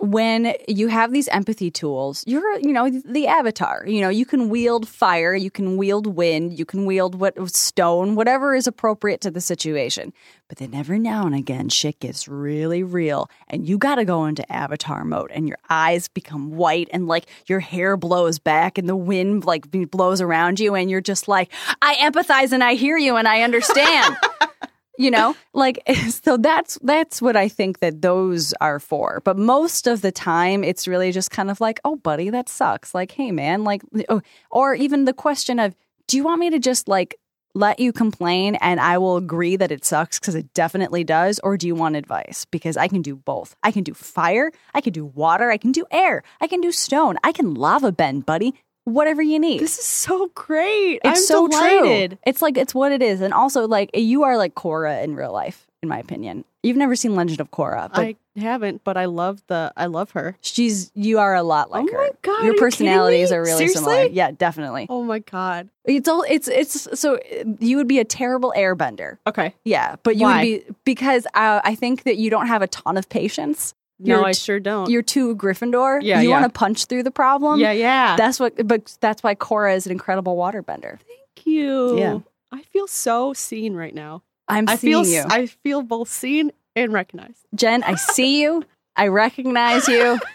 when 0.00 0.54
you 0.66 0.88
have 0.88 1.12
these 1.12 1.28
empathy 1.28 1.70
tools, 1.70 2.24
you're 2.26 2.58
you 2.58 2.72
know 2.72 2.88
the 2.88 3.26
Avatar. 3.26 3.84
You 3.86 4.00
know 4.00 4.08
you 4.08 4.24
can 4.24 4.48
wield 4.48 4.88
fire, 4.88 5.34
you 5.34 5.50
can 5.50 5.76
wield 5.76 6.06
wind, 6.06 6.58
you 6.58 6.64
can 6.64 6.86
wield 6.86 7.14
what 7.14 7.36
stone, 7.54 8.14
whatever 8.14 8.54
is 8.54 8.66
appropriate 8.66 9.20
to 9.22 9.30
the 9.30 9.40
situation. 9.40 10.12
But 10.48 10.58
then 10.58 10.74
every 10.74 10.98
now 10.98 11.26
and 11.26 11.34
again, 11.34 11.68
shit 11.68 12.00
gets 12.00 12.26
really 12.26 12.82
real, 12.82 13.30
and 13.48 13.68
you 13.68 13.78
got 13.78 13.96
to 13.96 14.04
go 14.04 14.24
into 14.24 14.50
Avatar 14.50 15.04
mode, 15.04 15.30
and 15.32 15.46
your 15.46 15.58
eyes 15.68 16.08
become 16.08 16.56
white, 16.56 16.88
and 16.92 17.06
like 17.06 17.26
your 17.46 17.60
hair 17.60 17.96
blows 17.96 18.38
back, 18.38 18.78
and 18.78 18.88
the 18.88 18.96
wind 18.96 19.44
like 19.44 19.70
blows 19.90 20.20
around 20.20 20.58
you, 20.58 20.74
and 20.74 20.90
you're 20.90 21.00
just 21.00 21.28
like, 21.28 21.52
I 21.82 21.96
empathize 21.96 22.52
and 22.52 22.64
I 22.64 22.74
hear 22.74 22.96
you 22.96 23.16
and 23.16 23.28
I 23.28 23.42
understand. 23.42 24.16
you 24.98 25.10
know? 25.10 25.36
Like 25.52 25.82
so 26.08 26.36
that's 26.36 26.78
that's 26.82 27.20
what 27.20 27.36
i 27.36 27.48
think 27.48 27.80
that 27.80 28.02
those 28.02 28.52
are 28.60 28.78
for. 28.78 29.20
But 29.24 29.38
most 29.38 29.86
of 29.86 30.02
the 30.02 30.12
time 30.12 30.64
it's 30.64 30.88
really 30.88 31.12
just 31.12 31.30
kind 31.30 31.50
of 31.50 31.60
like 31.60 31.80
oh 31.84 31.96
buddy 31.96 32.30
that 32.30 32.48
sucks. 32.48 32.94
Like 32.94 33.12
hey 33.12 33.30
man 33.30 33.64
like 33.64 33.82
oh, 34.08 34.22
or 34.50 34.74
even 34.74 35.04
the 35.04 35.12
question 35.12 35.58
of 35.58 35.74
do 36.06 36.16
you 36.16 36.24
want 36.24 36.40
me 36.40 36.50
to 36.50 36.58
just 36.58 36.88
like 36.88 37.16
let 37.54 37.80
you 37.80 37.92
complain 37.92 38.54
and 38.56 38.78
i 38.78 38.96
will 38.96 39.16
agree 39.16 39.56
that 39.56 39.72
it 39.72 39.84
sucks 39.84 40.20
because 40.20 40.36
it 40.36 40.54
definitely 40.54 41.02
does 41.02 41.40
or 41.40 41.56
do 41.56 41.66
you 41.66 41.74
want 41.74 41.96
advice? 41.96 42.44
Because 42.44 42.76
i 42.76 42.86
can 42.86 43.02
do 43.02 43.16
both. 43.16 43.56
I 43.62 43.72
can 43.72 43.82
do 43.82 43.94
fire 43.94 44.52
i 44.72 44.80
can 44.80 44.92
do 44.92 45.04
water 45.04 45.50
i 45.50 45.56
can 45.56 45.72
do 45.72 45.84
air 45.90 46.22
i 46.40 46.46
can 46.46 46.60
do 46.60 46.70
stone 46.70 47.16
i 47.24 47.32
can 47.32 47.54
lava 47.54 47.90
bend 47.90 48.24
buddy 48.24 48.54
whatever 48.84 49.22
you 49.22 49.38
need 49.38 49.60
This 49.60 49.78
is 49.78 49.84
so 49.84 50.30
great. 50.34 51.00
it's 51.04 51.06
I'm 51.06 51.16
so 51.16 51.48
delighted. 51.48 52.10
true. 52.12 52.18
It's 52.26 52.42
like 52.42 52.56
it's 52.56 52.74
what 52.74 52.92
it 52.92 53.02
is, 53.02 53.20
and 53.20 53.32
also 53.34 53.66
like 53.68 53.90
you 53.94 54.22
are 54.24 54.36
like 54.36 54.54
Korra 54.54 55.02
in 55.04 55.14
real 55.14 55.32
life, 55.32 55.66
in 55.82 55.88
my 55.88 55.98
opinion. 55.98 56.44
You've 56.62 56.76
never 56.76 56.94
seen 56.94 57.16
Legend 57.16 57.40
of 57.40 57.50
Korra. 57.50 57.88
I 57.94 58.16
haven't, 58.36 58.84
but 58.84 58.98
I 58.98 59.06
love 59.06 59.42
the. 59.46 59.72
I 59.78 59.86
love 59.86 60.10
her. 60.10 60.36
she's 60.42 60.90
you 60.94 61.18
are 61.18 61.34
a 61.34 61.42
lot 61.42 61.70
like 61.70 61.90
her. 61.90 61.96
Oh 61.96 62.02
her. 62.02 62.08
my 62.08 62.10
God, 62.20 62.44
your 62.44 62.54
you 62.54 62.60
personalities 62.60 63.32
are 63.32 63.42
really 63.42 63.68
similar. 63.68 64.04
Yeah, 64.04 64.30
definitely. 64.32 64.86
Oh 64.90 65.02
my 65.02 65.20
god. 65.20 65.70
It's 65.86 66.06
all 66.08 66.22
it's 66.28 66.48
it's 66.48 67.00
so 67.00 67.18
you 67.60 67.78
would 67.78 67.88
be 67.88 67.98
a 67.98 68.04
terrible 68.04 68.52
airbender. 68.56 69.16
Okay. 69.26 69.54
Yeah, 69.64 69.96
but 70.02 70.16
you 70.16 70.22
Why? 70.24 70.36
would 70.36 70.42
be 70.42 70.64
because 70.84 71.26
uh, 71.32 71.60
I 71.64 71.74
think 71.74 72.02
that 72.02 72.18
you 72.18 72.28
don't 72.28 72.46
have 72.46 72.60
a 72.60 72.66
ton 72.66 72.98
of 72.98 73.08
patience. 73.08 73.74
No, 74.02 74.16
You're 74.16 74.24
I 74.24 74.32
t- 74.32 74.38
sure 74.38 74.58
don't. 74.60 74.88
You're 74.90 75.02
too 75.02 75.36
Gryffindor. 75.36 76.00
Yeah, 76.02 76.20
you 76.22 76.30
yeah. 76.30 76.40
want 76.40 76.52
to 76.52 76.58
punch 76.58 76.86
through 76.86 77.02
the 77.02 77.10
problem. 77.10 77.60
yeah, 77.60 77.72
yeah. 77.72 78.16
That's 78.16 78.40
what, 78.40 78.66
but 78.66 78.96
that's 79.00 79.22
why 79.22 79.34
Korra 79.34 79.76
is 79.76 79.84
an 79.86 79.92
incredible 79.92 80.36
waterbender. 80.36 80.98
Thank 81.00 81.46
you. 81.46 81.98
Yeah. 81.98 82.18
I 82.50 82.62
feel 82.62 82.86
so 82.86 83.32
seen 83.34 83.74
right 83.74 83.94
now. 83.94 84.22
I'm 84.48 84.68
I 84.68 84.76
seeing 84.76 85.04
feel 85.04 85.12
you. 85.12 85.24
I 85.28 85.46
feel 85.46 85.82
both 85.82 86.08
seen 86.08 86.50
and 86.74 86.92
recognized. 86.92 87.46
Jen, 87.54 87.82
I 87.84 87.94
see 87.96 88.40
you. 88.42 88.64
I 88.96 89.08
recognize 89.08 89.86
you. 89.86 90.18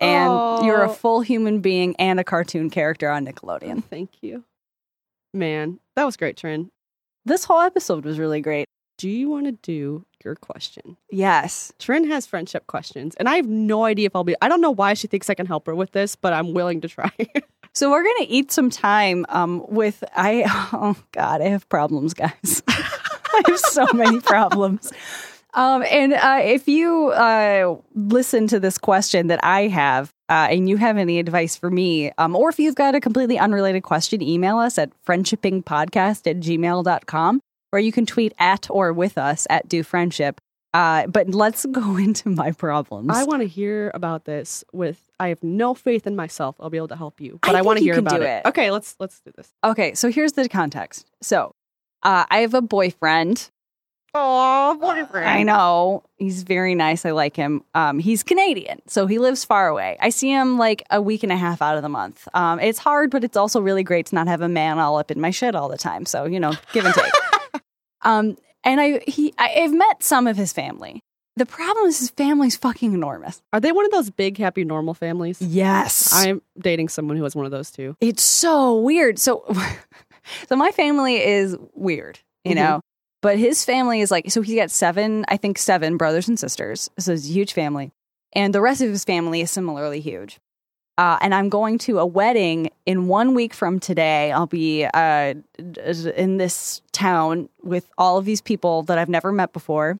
And 0.00 0.28
oh. 0.28 0.64
you're 0.64 0.82
a 0.82 0.90
Oh. 0.90 0.92
full 0.92 1.20
human 1.20 1.60
being 1.60 1.94
and 2.00 2.18
a 2.18 2.24
cartoon 2.24 2.68
character 2.68 3.08
on 3.08 3.24
Nickelodeon. 3.24 3.84
Thank 3.84 4.10
you. 4.22 4.42
Man, 5.32 5.78
that 5.94 6.04
was 6.04 6.16
great, 6.16 6.36
Trin. 6.36 6.72
This 7.24 7.44
whole 7.44 7.60
episode 7.60 8.04
was 8.04 8.18
really 8.18 8.40
great. 8.40 8.66
Do 8.96 9.08
you 9.08 9.28
want 9.28 9.46
to 9.46 9.52
do 9.52 10.04
your 10.24 10.36
question? 10.36 10.96
Yes. 11.10 11.72
Trin 11.78 12.08
has 12.08 12.26
friendship 12.26 12.66
questions, 12.66 13.14
and 13.16 13.28
I 13.28 13.36
have 13.36 13.48
no 13.48 13.84
idea 13.84 14.06
if 14.06 14.16
I'll 14.16 14.24
be. 14.24 14.36
I 14.40 14.48
don't 14.48 14.60
know 14.60 14.70
why 14.70 14.94
she 14.94 15.08
thinks 15.08 15.28
I 15.28 15.34
can 15.34 15.46
help 15.46 15.66
her 15.66 15.74
with 15.74 15.92
this, 15.92 16.16
but 16.16 16.32
I'm 16.32 16.54
willing 16.54 16.80
to 16.82 16.88
try. 16.88 17.10
So 17.76 17.90
we're 17.90 18.04
going 18.04 18.18
to 18.18 18.28
eat 18.28 18.52
some 18.52 18.70
time 18.70 19.26
um, 19.28 19.64
with 19.68 20.04
I 20.14 20.44
oh 20.72 20.96
god, 21.10 21.42
I 21.42 21.48
have 21.48 21.68
problems, 21.68 22.14
guys. 22.14 22.62
I 22.68 23.42
have 23.48 23.58
so 23.58 23.86
many 23.92 24.20
problems. 24.20 24.92
Um, 25.54 25.84
and 25.90 26.12
uh, 26.14 26.40
if 26.42 26.68
you 26.68 27.08
uh, 27.08 27.76
listen 27.94 28.46
to 28.48 28.60
this 28.60 28.78
question 28.78 29.26
that 29.28 29.40
I 29.42 29.68
have, 29.68 30.12
uh, 30.28 30.48
and 30.50 30.68
you 30.68 30.76
have 30.76 30.96
any 30.96 31.18
advice 31.18 31.56
for 31.56 31.70
me, 31.70 32.10
um, 32.18 32.34
or 32.34 32.48
if 32.48 32.58
you've 32.58 32.74
got 32.74 32.94
a 32.94 33.00
completely 33.00 33.38
unrelated 33.38 33.82
question, 33.82 34.22
email 34.22 34.58
us 34.58 34.78
at 34.78 34.90
friendshippingpodcast 35.04 36.28
at 36.28 36.40
gmail.com, 36.40 37.40
or 37.74 37.80
you 37.80 37.90
can 37.90 38.06
tweet 38.06 38.32
at 38.38 38.70
or 38.70 38.92
with 38.92 39.18
us 39.18 39.48
at 39.50 39.68
do 39.68 39.82
friendship. 39.82 40.40
Uh, 40.72 41.06
but 41.08 41.28
let's 41.30 41.66
go 41.72 41.96
into 41.96 42.28
my 42.28 42.52
problems. 42.52 43.10
I 43.10 43.24
want 43.24 43.42
to 43.42 43.48
hear 43.48 43.90
about 43.94 44.24
this. 44.24 44.64
With 44.72 45.00
I 45.18 45.28
have 45.28 45.42
no 45.42 45.74
faith 45.74 46.06
in 46.06 46.14
myself. 46.14 46.56
I'll 46.60 46.70
be 46.70 46.76
able 46.76 46.88
to 46.88 46.96
help 46.96 47.20
you, 47.20 47.40
but 47.42 47.56
I 47.56 47.58
I, 47.58 47.62
want 47.62 47.78
to 47.78 47.84
hear 47.84 47.94
can 47.94 48.06
about 48.06 48.16
do 48.16 48.22
it. 48.22 48.42
it. 48.44 48.46
Okay, 48.46 48.70
let's 48.70 48.94
let's 49.00 49.20
do 49.20 49.32
this. 49.36 49.52
okay, 49.64 49.94
so 49.94 50.10
here's 50.10 50.32
the 50.32 50.48
context. 50.48 51.06
So 51.20 51.54
uh, 52.04 52.24
I 52.30 52.38
have 52.38 52.54
a 52.54 52.62
boyfriend. 52.62 53.50
Oh, 54.16 54.78
boyfriend! 54.80 55.28
I 55.28 55.42
know 55.42 56.04
he's 56.18 56.44
very 56.44 56.76
nice. 56.76 57.04
I 57.04 57.10
like 57.10 57.34
him. 57.34 57.64
Um, 57.74 57.98
he's 57.98 58.22
Canadian, 58.22 58.80
so 58.86 59.08
he 59.08 59.18
lives 59.18 59.44
far 59.44 59.66
away. 59.66 59.96
I 60.00 60.10
see 60.10 60.30
him 60.30 60.56
like 60.56 60.84
a 60.88 61.02
week 61.02 61.24
and 61.24 61.32
a 61.32 61.36
half 61.36 61.60
out 61.60 61.76
of 61.76 61.82
the 61.82 61.88
month. 61.88 62.28
Um, 62.32 62.60
it's 62.60 62.78
hard, 62.78 63.10
but 63.10 63.24
it's 63.24 63.36
also 63.36 63.60
really 63.60 63.82
great 63.82 64.06
to 64.06 64.14
not 64.14 64.28
have 64.28 64.40
a 64.40 64.48
man 64.48 64.78
all 64.78 64.98
up 64.98 65.10
in 65.10 65.20
my 65.20 65.30
shit 65.30 65.56
all 65.56 65.68
the 65.68 65.76
time. 65.76 66.06
So 66.06 66.26
you 66.26 66.38
know, 66.38 66.52
give 66.72 66.84
and 66.84 66.94
take. 66.94 67.12
Um, 68.04 68.36
and 68.62 68.80
I 68.80 69.00
he 69.06 69.34
I, 69.38 69.62
I've 69.62 69.72
met 69.74 70.02
some 70.02 70.26
of 70.26 70.36
his 70.36 70.52
family. 70.52 71.00
The 71.36 71.46
problem 71.46 71.86
is 71.86 71.98
his 71.98 72.10
family's 72.10 72.54
fucking 72.56 72.92
enormous. 72.92 73.42
Are 73.52 73.58
they 73.58 73.72
one 73.72 73.84
of 73.84 73.90
those 73.90 74.08
big, 74.08 74.38
happy, 74.38 74.62
normal 74.64 74.94
families? 74.94 75.42
Yes, 75.42 76.12
I'm 76.12 76.40
dating 76.58 76.90
someone 76.90 77.16
who 77.16 77.24
has 77.24 77.34
one 77.34 77.44
of 77.44 77.50
those 77.50 77.72
too. 77.72 77.96
it's 78.00 78.22
so 78.22 78.76
weird. 78.78 79.18
So, 79.18 79.44
so 80.48 80.54
my 80.56 80.70
family 80.70 81.16
is 81.16 81.56
weird, 81.74 82.20
you 82.44 82.52
Mhm. 82.52 82.56
know. 82.56 82.80
But 83.20 83.38
his 83.38 83.64
family 83.64 84.00
is 84.00 84.10
like 84.10 84.30
so. 84.30 84.42
He's 84.42 84.54
got 84.54 84.70
seven, 84.70 85.24
I 85.28 85.36
think, 85.38 85.58
seven 85.58 85.96
brothers 85.96 86.28
and 86.28 86.38
sisters. 86.38 86.90
So 86.98 87.12
it's 87.12 87.24
a 87.26 87.32
huge 87.32 87.52
family, 87.54 87.90
and 88.34 88.54
the 88.54 88.60
rest 88.60 88.80
of 88.82 88.90
his 88.90 89.02
family 89.04 89.40
is 89.40 89.50
similarly 89.50 90.00
huge. 90.00 90.38
Uh, 90.96 91.18
and 91.20 91.34
I'm 91.34 91.48
going 91.48 91.78
to 91.78 91.98
a 91.98 92.06
wedding 92.06 92.70
in 92.86 93.08
one 93.08 93.34
week 93.34 93.52
from 93.52 93.80
today. 93.80 94.30
I'll 94.30 94.46
be 94.46 94.86
uh, 94.94 95.34
in 96.16 96.36
this 96.36 96.82
town 96.92 97.48
with 97.62 97.90
all 97.98 98.18
of 98.18 98.24
these 98.24 98.40
people 98.40 98.84
that 98.84 98.96
I've 98.96 99.08
never 99.08 99.32
met 99.32 99.52
before, 99.52 99.98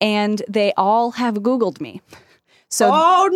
and 0.00 0.40
they 0.48 0.72
all 0.76 1.12
have 1.12 1.36
Googled 1.36 1.80
me. 1.80 2.00
So 2.70 2.90
oh 2.92 3.28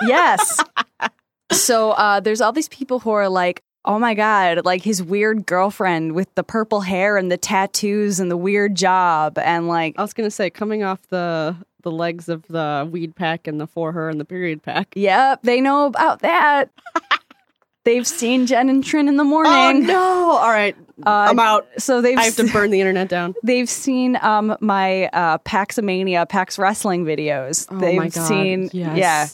no! 0.00 0.08
yes. 0.08 0.62
So 1.50 1.92
uh, 1.92 2.20
there's 2.20 2.40
all 2.40 2.52
these 2.52 2.68
people 2.68 3.00
who 3.00 3.10
are 3.10 3.28
like, 3.28 3.62
oh 3.84 3.98
my 3.98 4.14
God, 4.14 4.64
like 4.64 4.82
his 4.82 5.02
weird 5.02 5.46
girlfriend 5.46 6.14
with 6.14 6.32
the 6.34 6.44
purple 6.44 6.82
hair 6.82 7.16
and 7.16 7.32
the 7.32 7.38
tattoos 7.38 8.20
and 8.20 8.30
the 8.30 8.36
weird 8.36 8.74
job. 8.74 9.38
And 9.38 9.66
like, 9.66 9.94
I 9.98 10.02
was 10.02 10.12
gonna 10.12 10.30
say, 10.30 10.50
coming 10.50 10.82
off 10.82 11.00
the 11.08 11.56
the 11.82 11.90
legs 11.90 12.28
of 12.28 12.46
the 12.48 12.88
weed 12.90 13.14
pack 13.14 13.46
and 13.46 13.60
the 13.60 13.66
for 13.66 13.92
her 13.92 14.08
and 14.08 14.18
the 14.20 14.24
period 14.24 14.62
pack. 14.62 14.92
yep, 14.96 15.40
they 15.42 15.60
know 15.60 15.86
about 15.86 16.20
that. 16.20 16.70
they've 17.84 18.06
seen 18.06 18.46
Jen 18.46 18.68
and 18.68 18.84
Trin 18.84 19.08
in 19.08 19.16
the 19.16 19.22
Oh 19.24 19.26
morning. 19.26 19.86
no! 19.86 20.30
All 20.32 20.50
right, 20.50 20.76
Uh, 21.06 21.10
I'm 21.30 21.38
out. 21.38 21.66
So 21.78 22.00
they've 22.02 22.18
I 22.18 22.24
have 22.24 22.36
to 22.36 22.50
burn 22.52 22.70
the 22.70 22.80
internet 22.80 23.08
down. 23.08 23.34
They've 23.42 23.68
seen 23.68 24.18
um 24.20 24.56
my 24.60 25.06
uh 25.12 25.38
Paxomania 25.38 26.28
Pax 26.28 26.58
Wrestling 26.58 27.04
videos. 27.04 27.66
Oh 27.70 27.78
They've 27.78 27.96
my 27.98 28.08
God, 28.08 28.26
seen 28.26 28.70
yes. 28.72 28.96
yeah. 28.98 29.26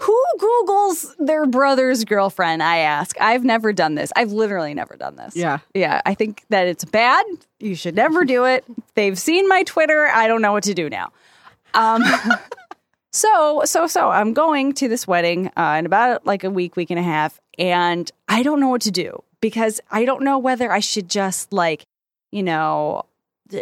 Who 0.00 0.24
Googles 0.38 1.12
their 1.18 1.44
brother's 1.46 2.04
girlfriend? 2.04 2.62
I 2.62 2.76
ask. 2.78 3.20
I've 3.20 3.42
never 3.42 3.72
done 3.72 3.96
this. 3.96 4.12
I've 4.14 4.30
literally 4.30 4.72
never 4.72 4.94
done 4.96 5.16
this. 5.16 5.34
Yeah. 5.34 5.58
Yeah. 5.74 6.02
I 6.06 6.14
think 6.14 6.44
that 6.50 6.68
it's 6.68 6.84
bad. 6.84 7.26
You 7.58 7.74
should 7.74 7.96
never 7.96 8.24
do 8.24 8.44
it. 8.44 8.64
They've 8.94 9.18
seen 9.18 9.48
my 9.48 9.64
Twitter. 9.64 10.06
I 10.06 10.28
don't 10.28 10.40
know 10.40 10.52
what 10.52 10.62
to 10.64 10.74
do 10.74 10.88
now. 10.88 11.10
Um 11.74 12.02
so 13.12 13.62
so 13.64 13.86
so 13.86 14.10
I'm 14.10 14.32
going 14.32 14.72
to 14.74 14.88
this 14.88 15.06
wedding 15.06 15.50
uh, 15.56 15.76
in 15.78 15.86
about 15.86 16.26
like 16.26 16.44
a 16.44 16.50
week, 16.50 16.76
week 16.76 16.90
and 16.90 16.98
a 16.98 17.02
half, 17.02 17.40
and 17.58 18.10
I 18.28 18.42
don't 18.42 18.60
know 18.60 18.68
what 18.68 18.82
to 18.82 18.90
do 18.90 19.22
because 19.40 19.80
I 19.90 20.04
don't 20.04 20.22
know 20.22 20.38
whether 20.38 20.70
I 20.72 20.80
should 20.80 21.08
just 21.08 21.52
like, 21.52 21.84
you 22.30 22.42
know, 22.42 23.04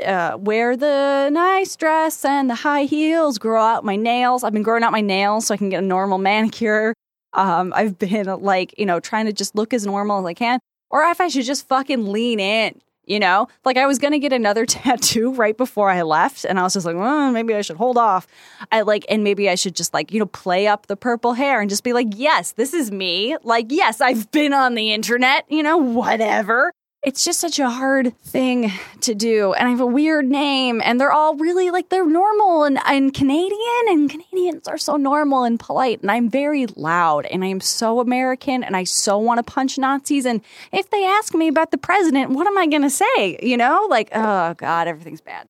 uh, 0.05 0.37
wear 0.39 0.77
the 0.77 1.31
nice 1.31 1.77
dress 1.77 2.25
and 2.25 2.51
the 2.51 2.55
high 2.55 2.85
heels, 2.85 3.39
grow 3.39 3.63
out 3.63 3.85
my 3.85 3.97
nails. 3.97 4.43
I've 4.43 4.53
been 4.53 4.63
growing 4.63 4.83
out 4.83 4.93
my 4.93 5.01
nails 5.01 5.47
so 5.47 5.55
I 5.55 5.57
can 5.57 5.69
get 5.69 5.83
a 5.83 5.87
normal 5.87 6.19
manicure. 6.19 6.95
Um, 7.33 7.73
I've 7.77 7.99
been 7.99 8.27
like, 8.41 8.75
you 8.79 8.87
know, 8.87 8.99
trying 9.01 9.27
to 9.27 9.33
just 9.33 9.55
look 9.55 9.75
as 9.75 9.87
normal 9.87 10.21
as 10.21 10.25
I 10.27 10.35
can, 10.35 10.59
or 10.91 11.05
if 11.05 11.21
I 11.21 11.29
should 11.29 11.45
just 11.45 11.69
fucking 11.69 12.07
lean 12.11 12.41
in. 12.41 12.81
You 13.07 13.21
know, 13.21 13.49
like 13.65 13.77
I 13.77 13.87
was 13.87 13.99
gonna 13.99 14.19
get 14.19 14.33
another 14.33 14.67
tattoo 14.67 15.33
right 15.33 15.57
before 15.57 15.91
I 15.91 16.03
left, 16.03 16.45
and 16.45 16.59
I 16.59 16.63
was 16.63 16.75
just 16.75 16.85
like, 16.85 16.97
well, 16.97 17.31
maybe 17.31 17.55
I 17.55 17.63
should 17.63 17.77
hold 17.77 17.97
off. 17.97 18.27
I 18.71 18.83
like, 18.83 19.07
and 19.09 19.25
maybe 19.25 19.49
I 19.49 19.55
should 19.55 19.75
just 19.75 19.95
like, 19.95 20.13
you 20.13 20.19
know, 20.19 20.27
play 20.27 20.67
up 20.67 20.87
the 20.87 20.97
purple 20.97 21.35
hair 21.35 21.61
and 21.61 21.71
just 21.71 21.85
be 21.85 21.93
like, 21.93 22.09
yes, 22.11 22.53
this 22.53 22.75
is 22.75 22.91
me. 22.91 23.37
Like, 23.43 23.67
yes, 23.71 24.01
I've 24.01 24.31
been 24.31 24.53
on 24.53 24.75
the 24.75 24.93
internet. 24.93 25.45
You 25.49 25.63
know, 25.63 25.77
whatever 25.77 26.73
it's 27.07 27.25
just 27.25 27.39
such 27.39 27.61
a 27.61 27.71
hard 27.71 28.19
thing 28.23 28.73
to 29.03 29.15
do. 29.15 29.53
And 29.53 29.69
I 29.69 29.71
have 29.71 29.81
a 29.81 29.87
weird 29.87 30.27
name, 30.27 30.83
and 30.85 31.01
they're 31.01 31.13
all 31.13 31.37
really 31.37 31.71
like 31.71 31.89
they're 31.89 32.05
normal 32.05 32.65
and, 32.65 32.81
and 32.85 33.15
Canadian, 33.15 33.85
and 33.87 34.11
Canadians 34.11 34.67
are 34.67 34.77
so 34.77 34.97
normal 34.97 35.45
and 35.45 35.59
polite. 35.59 36.03
And 36.03 36.11
I'm 36.11 36.29
very 36.29 36.67
loud, 36.67 37.25
and 37.27 37.45
I 37.45 37.47
am 37.47 37.61
so 37.61 38.01
American, 38.01 38.65
and 38.65 38.77
I 38.77 38.83
so 38.83 39.19
want 39.19 39.39
to 39.39 39.45
punch 39.45 39.79
Nazis. 39.79 40.27
And 40.27 40.43
if 40.73 40.91
they 40.91 41.05
ask 41.05 41.33
me 41.33 41.47
about 41.47 41.71
the 41.71 41.79
president, 41.79 42.33
what 42.33 42.49
am 42.49 42.59
I 42.59 42.67
going 42.67 42.83
to 42.83 42.91
say? 42.91 43.39
You 43.41 43.57
know, 43.57 43.87
like, 43.89 44.11
oh 44.13 44.55
God, 44.55 44.89
everything's 44.89 45.21
bad. 45.21 45.47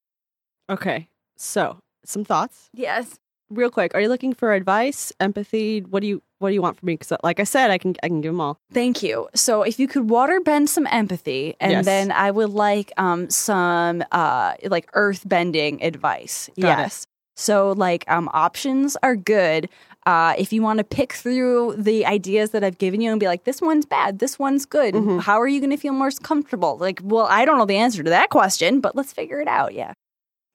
Okay, 0.69 1.09
so 1.37 1.79
some 2.05 2.25
thoughts, 2.25 2.69
Yes. 2.75 3.19
real 3.49 3.71
quick. 3.71 3.95
Are 3.95 4.01
you 4.03 4.09
looking 4.09 4.35
for 4.35 4.53
advice, 4.53 5.11
empathy? 5.21 5.81
What 5.81 6.01
do 6.03 6.07
you 6.07 6.23
What 6.39 6.51
do 6.51 6.55
you 6.55 6.63
want 6.63 6.79
from 6.79 6.87
me? 6.87 6.95
Because, 6.95 7.17
like 7.23 7.41
I 7.41 7.45
said, 7.45 7.71
I 7.71 7.79
can 7.79 7.95
I 8.03 8.09
can 8.09 8.21
give 8.21 8.33
them 8.33 8.41
all. 8.41 8.59
Thank 8.73 9.03
you. 9.03 9.29
So 9.35 9.63
if 9.63 9.79
you 9.81 9.89
could 9.89 10.11
water 10.11 10.39
bend 10.41 10.69
some 10.69 10.87
empathy, 10.89 11.57
and 11.61 11.73
Yes. 11.73 11.85
then 11.87 12.13
I 12.13 12.31
would 12.31 12.51
like 12.51 12.93
um 12.99 13.31
some 13.31 14.05
uh 14.13 14.55
like 14.65 14.89
earth 14.95 15.27
bending 15.27 15.83
advice. 15.83 16.51
Got 16.61 16.79
it. 16.79 16.83
yes. 16.83 17.07
So 17.37 17.73
like 17.73 18.05
um 18.09 18.29
options 18.33 18.97
are 19.03 19.17
good. 19.17 19.69
Uh, 20.05 20.35
if 20.39 20.53
you 20.53 20.63
want 20.63 20.79
to 20.79 20.85
pick 20.85 21.13
through 21.15 21.75
the 21.77 22.07
ideas 22.07 22.51
that 22.51 22.63
I've 22.63 22.79
given 22.79 23.01
you 23.01 23.11
and 23.11 23.19
be 23.19 23.27
like, 23.27 23.43
this 23.43 23.61
one's 23.61 23.85
bad, 23.85 24.21
this 24.21 24.39
one's 24.39 24.65
good. 24.65 24.95
Mm-hmm. 24.95 25.19
How 25.19 25.41
are 25.41 25.49
you 25.49 25.59
going 25.59 25.71
to 25.71 25.77
feel 25.77 25.95
more 25.95 26.13
comfortable? 26.23 26.79
Like, 26.79 27.01
well, 27.03 27.27
I 27.29 27.45
don't 27.45 27.59
know 27.59 27.65
the 27.65 27.77
answer 27.77 28.05
to 28.05 28.11
that 28.11 28.31
question, 28.31 28.79
but 28.81 28.95
let's 28.95 29.13
figure 29.13 29.41
it 29.41 29.49
out. 29.49 29.75
Yeah, 29.75 29.95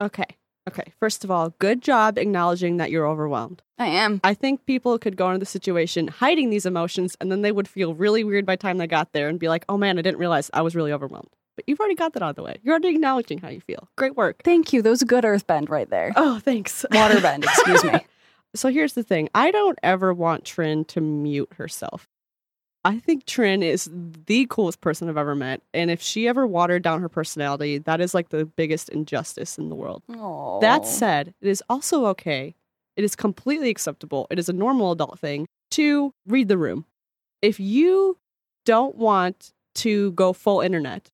Okay, 0.02 0.24
okay. 0.69 0.93
First 1.00 1.24
of 1.24 1.32
all, 1.32 1.54
good 1.60 1.82
job 1.82 2.17
acknowledging 2.17 2.78
that 2.78 2.91
you're 2.91 3.08
overwhelmed. 3.08 3.62
I 3.78 3.88
am. 3.88 4.21
I 4.24 4.34
think 4.34 4.65
people 4.65 4.97
could 5.00 5.17
go 5.17 5.28
into 5.30 5.39
the 5.39 5.45
situation 5.45 6.08
hiding 6.08 6.50
these 6.50 6.65
emotions, 6.65 7.15
and 7.19 7.32
then 7.32 7.41
they 7.41 7.52
would 7.52 7.67
feel 7.67 7.93
really 7.95 8.24
weird 8.24 8.45
by 8.45 8.54
the 8.54 8.62
time 8.62 8.78
they 8.78 8.88
got 8.88 9.13
there 9.13 9.28
and 9.28 9.39
be 9.39 9.50
like, 9.50 9.65
"Oh 9.67 9.78
man, 9.78 9.97
I 9.97 10.02
didn't 10.02 10.19
realize 10.19 10.50
I 10.54 10.62
was 10.62 10.76
really 10.76 10.93
overwhelmed." 10.93 11.30
But 11.56 11.65
you've 11.67 11.80
already 11.80 11.95
got 11.95 12.13
that 12.13 12.24
out 12.24 12.30
of 12.32 12.36
the 12.36 12.43
way. 12.43 12.58
You're 12.63 12.74
already 12.74 12.89
acknowledging 12.89 13.39
how 13.39 13.50
you 13.50 13.60
feel. 13.60 13.89
Great 13.97 14.15
work. 14.15 14.41
Thank 14.43 14.71
you. 14.71 14.82
That 14.82 14.89
was 14.89 15.02
a 15.02 15.06
good 15.06 15.26
earth 15.26 15.47
bend 15.47 15.69
right 15.69 15.89
there. 15.89 16.13
Oh, 16.15 16.39
thanks. 16.39 16.86
Water 16.91 17.19
bend, 17.19 17.43
excuse 17.43 17.84
me. 17.84 18.00
So 18.54 18.67
here's 18.67 18.91
the 18.93 19.04
thing 19.04 19.30
I 19.34 19.50
don't 19.50 19.80
ever 19.82 20.13
want 20.13 20.43
Trin 20.43 20.84
to 20.86 21.00
mute 21.00 21.54
herself. 21.54 22.10
I 22.84 22.98
think 23.00 23.26
Trin 23.26 23.62
is 23.62 23.89
the 24.26 24.48
coolest 24.50 24.82
person 24.82 25.08
I've 25.08 25.17
ever 25.17 25.36
met. 25.36 25.62
And 25.74 25.91
if 25.91 26.02
she 26.02 26.28
ever 26.28 26.48
watered 26.48 26.82
down 26.82 27.02
her 27.02 27.10
personality, 27.10 27.78
that 27.80 28.02
is 28.02 28.13
like 28.13 28.30
the 28.30 28.46
biggest 28.46 28.89
injustice 28.89 29.58
in 29.58 29.70
the 29.70 29.76
world. 29.76 30.02
Oh. 30.10 30.60
That 30.62 30.86
said, 30.88 31.34
it 31.41 31.48
is 31.48 31.62
also 31.70 32.06
okay. 32.08 32.56
It 32.98 33.04
is 33.04 33.15
completely 33.15 33.70
acceptable. 33.70 34.26
It 34.32 34.39
is 34.39 34.50
a 34.50 34.54
normal 34.54 34.91
adult 34.91 35.20
thing 35.20 35.48
to 35.72 36.13
read 36.26 36.48
the 36.48 36.58
room. 36.58 36.86
If 37.41 37.60
you 37.60 38.17
don't 38.65 38.96
want 38.96 39.54
to 39.76 40.12
go 40.13 40.34
full 40.34 40.62
internet, 40.62 41.10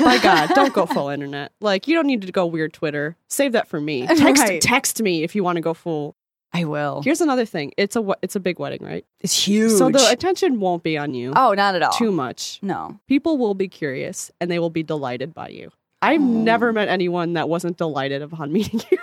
my 0.00 0.18
God, 0.22 0.50
don't 0.54 0.72
go 0.74 0.84
full 0.86 1.08
internet. 1.16 1.52
Like, 1.60 1.88
you 1.88 1.94
don't 1.94 2.06
need 2.06 2.22
to 2.22 2.32
go 2.32 2.44
weird 2.46 2.72
Twitter. 2.72 3.16
Save 3.28 3.52
that 3.52 3.68
for 3.68 3.80
me. 3.80 4.06
Text, 4.06 4.42
Right. 4.42 4.60
text 4.60 5.00
me 5.02 5.22
if 5.22 5.34
you 5.34 5.42
want 5.44 5.56
to 5.56 5.62
go 5.62 5.74
full. 5.74 6.14
I 6.60 6.64
will. 6.64 7.02
Here's 7.02 7.20
another 7.20 7.44
thing. 7.44 7.72
It's 7.76 7.96
a 7.96 8.14
it's 8.22 8.36
a 8.36 8.40
big 8.40 8.58
wedding, 8.58 8.82
right? 8.82 9.04
It's 9.20 9.46
huge. 9.46 9.72
So 9.72 9.90
the 9.90 10.08
attention 10.10 10.60
won't 10.60 10.82
be 10.82 10.96
on 10.96 11.12
you 11.14 11.32
oh, 11.36 11.52
not 11.54 11.74
at 11.74 11.82
all. 11.82 11.92
too 11.92 12.12
much. 12.12 12.58
No. 12.62 12.98
People 13.08 13.36
will 13.38 13.54
be 13.54 13.68
curious 13.68 14.30
and 14.40 14.50
they 14.50 14.58
will 14.58 14.70
be 14.70 14.82
delighted 14.82 15.34
by 15.34 15.48
you. 15.48 15.70
I've 16.02 16.20
Oh. 16.20 16.24
never 16.24 16.72
met 16.72 16.88
anyone 16.88 17.34
that 17.34 17.48
wasn't 17.48 17.76
delighted 17.78 18.22
upon 18.22 18.52
meeting 18.56 18.80
you. 18.90 18.98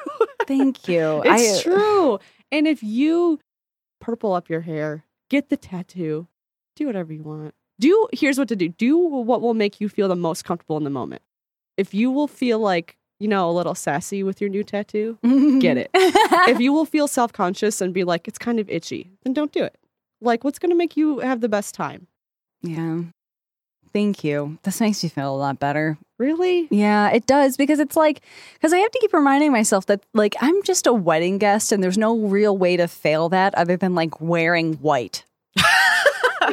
Thank 0.47 0.87
you. 0.87 1.21
it's 1.25 1.59
I- 1.59 1.61
true. 1.63 2.19
And 2.51 2.67
if 2.67 2.81
you 2.83 3.39
purple 4.01 4.33
up 4.33 4.49
your 4.49 4.61
hair, 4.61 5.03
get 5.29 5.49
the 5.49 5.57
tattoo, 5.57 6.27
do 6.75 6.85
whatever 6.87 7.13
you 7.13 7.23
want. 7.23 7.53
Do 7.79 8.07
here's 8.13 8.37
what 8.37 8.47
to 8.49 8.55
do. 8.55 8.69
Do 8.69 8.97
what 8.97 9.41
will 9.41 9.53
make 9.55 9.81
you 9.81 9.89
feel 9.89 10.07
the 10.07 10.15
most 10.15 10.45
comfortable 10.45 10.77
in 10.77 10.83
the 10.83 10.89
moment. 10.89 11.21
If 11.77 11.93
you 11.93 12.11
will 12.11 12.27
feel 12.27 12.59
like, 12.59 12.97
you 13.23 13.29
know, 13.29 13.49
a 13.49 13.53
little 13.53 13.73
sassy 13.73 14.21
with 14.21 14.41
your 14.41 14.49
new 14.49 14.65
tattoo, 14.65 15.17
mm-hmm. 15.23 15.59
get 15.59 15.77
it. 15.77 15.89
if 15.93 16.59
you 16.59 16.73
will 16.73 16.83
feel 16.83 17.07
self 17.07 17.31
conscious 17.31 17.79
and 17.79 17.93
be 17.93 18.03
like, 18.03 18.27
it's 18.27 18.38
kind 18.38 18.59
of 18.59 18.69
itchy, 18.69 19.12
then 19.23 19.31
don't 19.31 19.53
do 19.53 19.63
it. 19.63 19.79
Like, 20.19 20.43
what's 20.43 20.59
going 20.59 20.71
to 20.71 20.75
make 20.75 20.97
you 20.97 21.19
have 21.19 21.39
the 21.39 21.47
best 21.47 21.73
time? 21.73 22.07
yeah. 22.62 23.03
Thank 23.93 24.23
you. 24.23 24.57
This 24.63 24.81
makes 24.81 25.03
me 25.03 25.09
feel 25.09 25.33
a 25.33 25.38
lot 25.38 25.59
better. 25.59 25.97
Really? 26.19 26.67
Yeah, 26.71 27.12
it 27.12 27.27
does 27.27 27.55
because 27.57 27.79
it's 27.79 27.95
like 27.95 28.21
because 28.55 28.73
I 28.73 28.79
have 28.79 28.91
to 28.91 28.99
keep 28.99 29.13
reminding 29.13 29.51
myself 29.51 29.86
that 29.86 30.03
like 30.13 30.36
I'm 30.41 30.63
just 30.63 30.88
a 30.88 30.93
wedding 30.93 31.38
guest 31.38 31.71
and 31.71 31.83
there's 31.83 31.97
no 31.97 32.17
real 32.17 32.57
way 32.57 32.75
to 32.75 32.88
fail 32.88 33.29
that 33.29 33.53
other 33.55 33.77
than 33.77 33.93
like 33.93 34.19
wearing 34.19 34.73
white. 34.75 35.25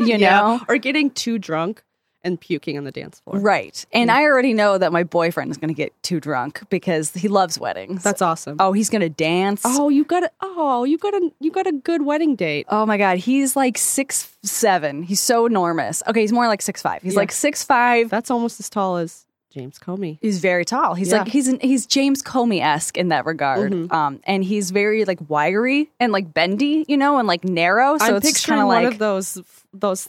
you 0.01 0.19
know? 0.19 0.61
Or 0.69 0.77
getting 0.77 1.11
too 1.11 1.39
drunk 1.39 1.83
and 2.23 2.41
puking 2.41 2.77
on 2.79 2.85
the 2.85 2.91
dance 2.93 3.21
floor. 3.21 3.39
Right. 3.41 3.85
And 3.93 4.11
I 4.11 4.25
already 4.25 4.53
know 4.55 4.77
that 4.79 4.93
my 4.93 5.05
boyfriend 5.05 5.51
is 5.51 5.57
going 5.57 5.69
to 5.69 5.75
get 5.75 5.93
too 6.03 6.21
drunk 6.21 6.61
because 6.69 7.13
he 7.13 7.29
loves 7.29 7.59
weddings. 7.59 8.03
That's 8.03 8.23
awesome. 8.23 8.57
oh, 8.61 8.73
he's 8.73 8.91
going 8.91 9.01
to 9.03 9.09
dance. 9.09 9.63
Oh, 9.65 9.89
you 9.89 10.05
got 10.05 10.25
a 10.25 10.31
oh, 10.41 10.85
you 10.85 10.99
got 10.99 11.15
a 11.15 11.31
you 11.41 11.51
got 11.51 11.67
a 11.67 11.73
good 11.73 12.03
wedding 12.03 12.37
date. 12.37 12.67
Oh 12.69 12.85
my 12.87 12.97
god, 12.99 13.19
he's 13.19 13.57
like 13.57 13.79
six 13.79 14.37
seven. 14.43 15.03
He's 15.03 15.21
so 15.21 15.47
enormous. 15.47 16.03
Okay, 16.07 16.21
he's 16.21 16.33
more 16.33 16.47
like 16.49 16.63
six 16.63 16.83
five. 16.83 17.03
He's 17.03 17.15
Yeah. 17.15 17.21
like 17.21 17.33
six 17.33 17.65
five. 17.65 18.11
That's 18.11 18.31
almost 18.31 18.61
as 18.61 18.69
tall 18.69 18.97
as 18.99 19.27
James 19.53 19.79
Comey. 19.81 20.19
He's 20.23 20.39
very 20.39 20.65
tall. 20.65 20.95
He's 20.95 21.11
Yeah. 21.11 21.19
like 21.19 21.29
he's 21.29 21.49
an, 21.49 21.59
he's 21.61 21.85
James 21.87 22.23
Comey 22.23 22.61
esque 22.63 22.97
in 22.97 23.09
that 23.09 23.27
regard. 23.27 23.73
Mhm. 23.73 23.93
Um, 23.93 24.21
and 24.25 24.45
he's 24.45 24.71
very 24.71 25.05
like 25.05 25.19
wiry 25.29 25.91
and 25.99 26.13
like 26.13 26.33
bendy, 26.33 26.85
you 26.87 26.97
know, 26.97 27.19
and 27.19 27.27
like 27.27 27.43
narrow. 27.45 27.99
So 27.99 28.05
I'm 28.05 28.15
it's 28.17 28.27
picturing 28.31 28.59
kind 28.59 28.63
of 28.63 28.67
one 28.69 28.85
like 28.85 28.93
of 28.93 28.99
those 28.99 29.39
those 29.73 30.09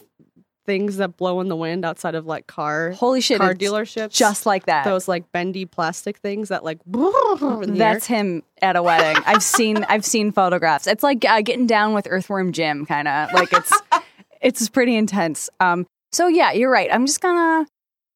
things 0.64 0.98
that 0.98 1.16
blow 1.16 1.40
in 1.40 1.48
the 1.48 1.56
wind 1.56 1.84
outside 1.84 2.14
of 2.14 2.24
like 2.26 2.46
car 2.46 2.92
holy 2.92 3.20
shit, 3.20 3.38
car 3.38 3.54
dealerships. 3.54 4.12
just 4.12 4.46
like 4.46 4.66
that. 4.66 4.84
those 4.84 5.08
like 5.08 5.30
bendy 5.32 5.64
plastic 5.64 6.16
things 6.18 6.48
that 6.48 6.62
like 6.64 6.78
That's 6.86 8.10
air. 8.10 8.16
him 8.18 8.42
at 8.60 8.76
a 8.76 8.82
wedding. 8.82 9.22
I've 9.26 9.42
seen 9.42 9.84
I've 9.88 10.04
seen 10.04 10.32
photographs. 10.32 10.86
It's 10.86 11.02
like 11.02 11.24
uh, 11.24 11.40
getting 11.42 11.66
down 11.66 11.94
with 11.94 12.06
Earthworm 12.10 12.52
Jim, 12.52 12.86
kind 12.86 13.08
of 13.08 13.32
like 13.32 13.52
it's 13.52 13.72
it's 14.40 14.68
pretty 14.68 14.96
intense. 14.96 15.50
Um, 15.60 15.86
so 16.12 16.28
yeah, 16.28 16.52
you're 16.52 16.70
right. 16.70 16.88
I'm 16.92 17.06
just 17.06 17.20
gonna 17.20 17.66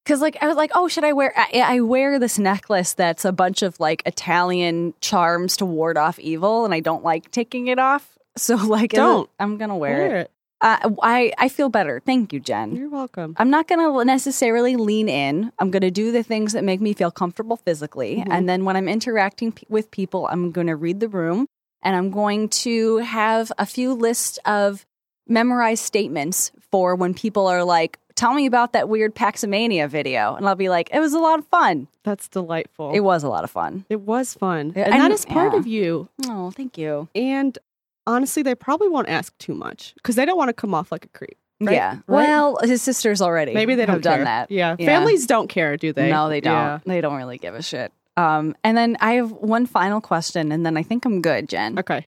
because 0.04 0.20
like 0.20 0.36
I 0.40 0.46
was 0.46 0.56
like, 0.56 0.70
oh, 0.74 0.86
should 0.88 1.04
I 1.04 1.12
wear? 1.12 1.32
I, 1.36 1.60
I 1.76 1.80
wear 1.80 2.18
this 2.18 2.38
necklace 2.38 2.94
that's 2.94 3.24
a 3.24 3.32
bunch 3.32 3.62
of 3.62 3.80
like 3.80 4.02
Italian 4.06 4.94
charms 5.00 5.56
to 5.58 5.66
ward 5.66 5.96
off 5.98 6.18
evil, 6.20 6.64
and 6.64 6.72
I 6.74 6.80
don't 6.80 7.02
like 7.02 7.30
taking 7.30 7.66
it 7.68 7.78
off. 7.78 8.12
So 8.38 8.56
like, 8.56 8.90
Don't. 8.90 9.30
I'm 9.40 9.56
gonna 9.56 9.78
wear 9.78 9.96
Wear 9.96 10.16
it. 10.18 10.20
it. 10.20 10.30
Uh, 10.60 10.90
I 11.02 11.32
I 11.38 11.48
feel 11.48 11.68
better. 11.68 12.00
Thank 12.04 12.32
you, 12.32 12.40
Jen. 12.40 12.74
You're 12.76 12.88
welcome. 12.88 13.34
I'm 13.38 13.50
not 13.50 13.68
going 13.68 13.80
to 13.80 14.04
necessarily 14.04 14.76
lean 14.76 15.08
in. 15.08 15.52
I'm 15.58 15.70
going 15.70 15.82
to 15.82 15.90
do 15.90 16.12
the 16.12 16.22
things 16.22 16.54
that 16.54 16.64
make 16.64 16.80
me 16.80 16.94
feel 16.94 17.10
comfortable 17.10 17.56
physically. 17.58 18.16
Mhm. 18.16 18.28
And 18.30 18.48
then 18.48 18.64
when 18.64 18.74
I'm 18.76 18.88
interacting 18.88 19.52
p- 19.52 19.66
with 19.68 19.90
people, 19.90 20.26
I'm 20.30 20.52
going 20.52 20.68
to 20.68 20.76
read 20.76 21.00
the 21.00 21.08
room 21.08 21.46
and 21.82 21.94
I'm 21.94 22.10
going 22.10 22.48
to 22.64 22.98
have 22.98 23.52
a 23.58 23.66
few 23.66 23.92
lists 23.92 24.38
of 24.46 24.86
memorized 25.28 25.84
statements 25.84 26.52
for 26.70 26.94
when 26.94 27.12
people 27.12 27.46
are 27.48 27.62
like, 27.64 27.98
tell 28.14 28.32
me 28.32 28.46
about 28.46 28.72
that 28.72 28.88
weird 28.88 29.14
Paxomania 29.14 29.88
video. 29.90 30.36
And 30.36 30.48
I'll 30.48 30.54
be 30.54 30.70
like, 30.70 30.88
it 30.90 31.00
was 31.00 31.12
a 31.12 31.18
lot 31.18 31.38
of 31.38 31.46
fun. 31.48 31.86
That's 32.02 32.28
delightful. 32.28 32.92
It 32.94 33.00
was 33.00 33.22
a 33.24 33.28
lot 33.28 33.44
of 33.44 33.50
fun. 33.50 33.84
It 33.90 34.00
was 34.00 34.32
fun. 34.34 34.72
And 34.74 34.94
and- 34.94 35.02
that 35.02 35.10
is 35.10 35.26
part 35.26 35.52
yeah. 35.52 35.58
of 35.58 35.66
you. 35.66 36.08
Oh, 36.26 36.50
thank 36.50 36.78
you. 36.78 37.08
And 37.14 37.58
honestly, 38.06 38.42
they 38.42 38.54
probably 38.54 38.88
won't 38.88 39.08
ask 39.08 39.36
too 39.38 39.54
much 39.54 39.94
because 39.96 40.16
they 40.16 40.24
don't 40.24 40.36
want 40.36 40.48
to 40.48 40.54
come 40.54 40.74
off 40.74 40.90
like 40.92 41.04
a 41.04 41.08
creep. 41.08 41.36
Right? 41.60 41.74
Yeah. 41.74 41.90
Right? 42.06 42.26
Well, 42.26 42.58
his 42.62 42.82
sisters 42.82 43.22
already 43.22 43.54
maybe 43.54 43.74
they 43.76 43.86
don't 43.86 43.94
have 43.94 44.02
done 44.02 44.24
that. 44.24 44.50
Yeah. 44.50 44.76
Yeah. 44.78 44.86
families 44.86 45.26
don't 45.26 45.48
care, 45.48 45.76
do 45.78 45.92
they? 45.92 46.10
No, 46.10 46.28
they 46.28 46.40
don't. 46.40 46.52
Yeah. 46.54 46.78
They 46.84 47.00
don't 47.00 47.16
really 47.16 47.38
give 47.38 47.54
a 47.54 47.62
shit. 47.62 47.92
Um, 48.18 48.54
and 48.64 48.76
then 48.76 48.96
I 49.00 49.12
have 49.14 49.30
one 49.32 49.66
final 49.66 50.00
question, 50.00 50.50
and 50.52 50.64
then 50.64 50.76
I 50.76 50.82
think 50.82 51.04
I'm 51.04 51.20
good, 51.22 51.48
Jen. 51.48 51.78
Okay. 51.78 52.06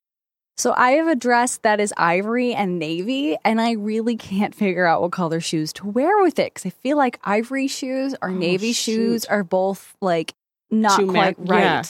So 0.57 0.73
I 0.75 0.91
have 0.91 1.07
a 1.07 1.15
dress 1.15 1.57
that 1.57 1.79
is 1.79 1.93
ivory 1.97 2.53
and 2.53 2.79
navy, 2.79 3.37
and 3.45 3.61
I 3.61 3.71
really 3.73 4.15
can't 4.17 4.53
figure 4.53 4.85
out 4.85 5.01
what 5.01 5.11
color 5.11 5.39
shoes 5.39 5.71
to 5.73 5.87
wear 5.87 6.21
with 6.21 6.37
it 6.37 6.53
because 6.53 6.65
I 6.65 6.71
feel 6.71 6.97
like 6.97 7.19
ivory 7.23 7.67
shoes 7.67 8.13
or 8.21 8.29
Oh, 8.29 8.33
navy 8.33 8.73
shoot. 8.73 8.93
shoes 8.93 9.25
are 9.25 9.43
both 9.43 9.95
like 10.01 10.33
not 10.69 10.99
Too 10.99 11.07
quite 11.07 11.35
right. 11.39 11.59
yeah. 11.59 11.83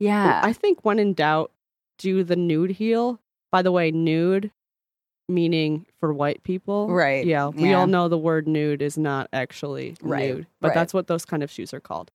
Yeah. 0.00 0.40
I 0.42 0.52
think 0.52 0.84
when 0.84 0.98
in 0.98 1.14
doubt, 1.14 1.52
do 1.98 2.24
the 2.24 2.36
nude 2.36 2.72
heel. 2.72 3.20
By 3.50 3.62
the 3.62 3.72
way, 3.72 3.90
nude 3.90 4.50
meaning 5.30 5.84
for 6.00 6.12
white 6.12 6.42
people. 6.42 6.88
Right. 6.88 7.26
Yeah. 7.26 7.48
We 7.48 7.70
Yeah. 7.70 7.80
all 7.80 7.86
know 7.86 8.08
the 8.08 8.16
word 8.18 8.48
nude 8.48 8.80
is 8.80 8.96
not 8.96 9.28
actually 9.32 9.96
Right. 10.00 10.34
nude, 10.34 10.46
but 10.60 10.68
Right. 10.68 10.74
that's 10.74 10.94
what 10.94 11.06
those 11.06 11.24
kind 11.26 11.42
of 11.42 11.50
shoes 11.50 11.74
are 11.74 11.80
called. 11.80 12.10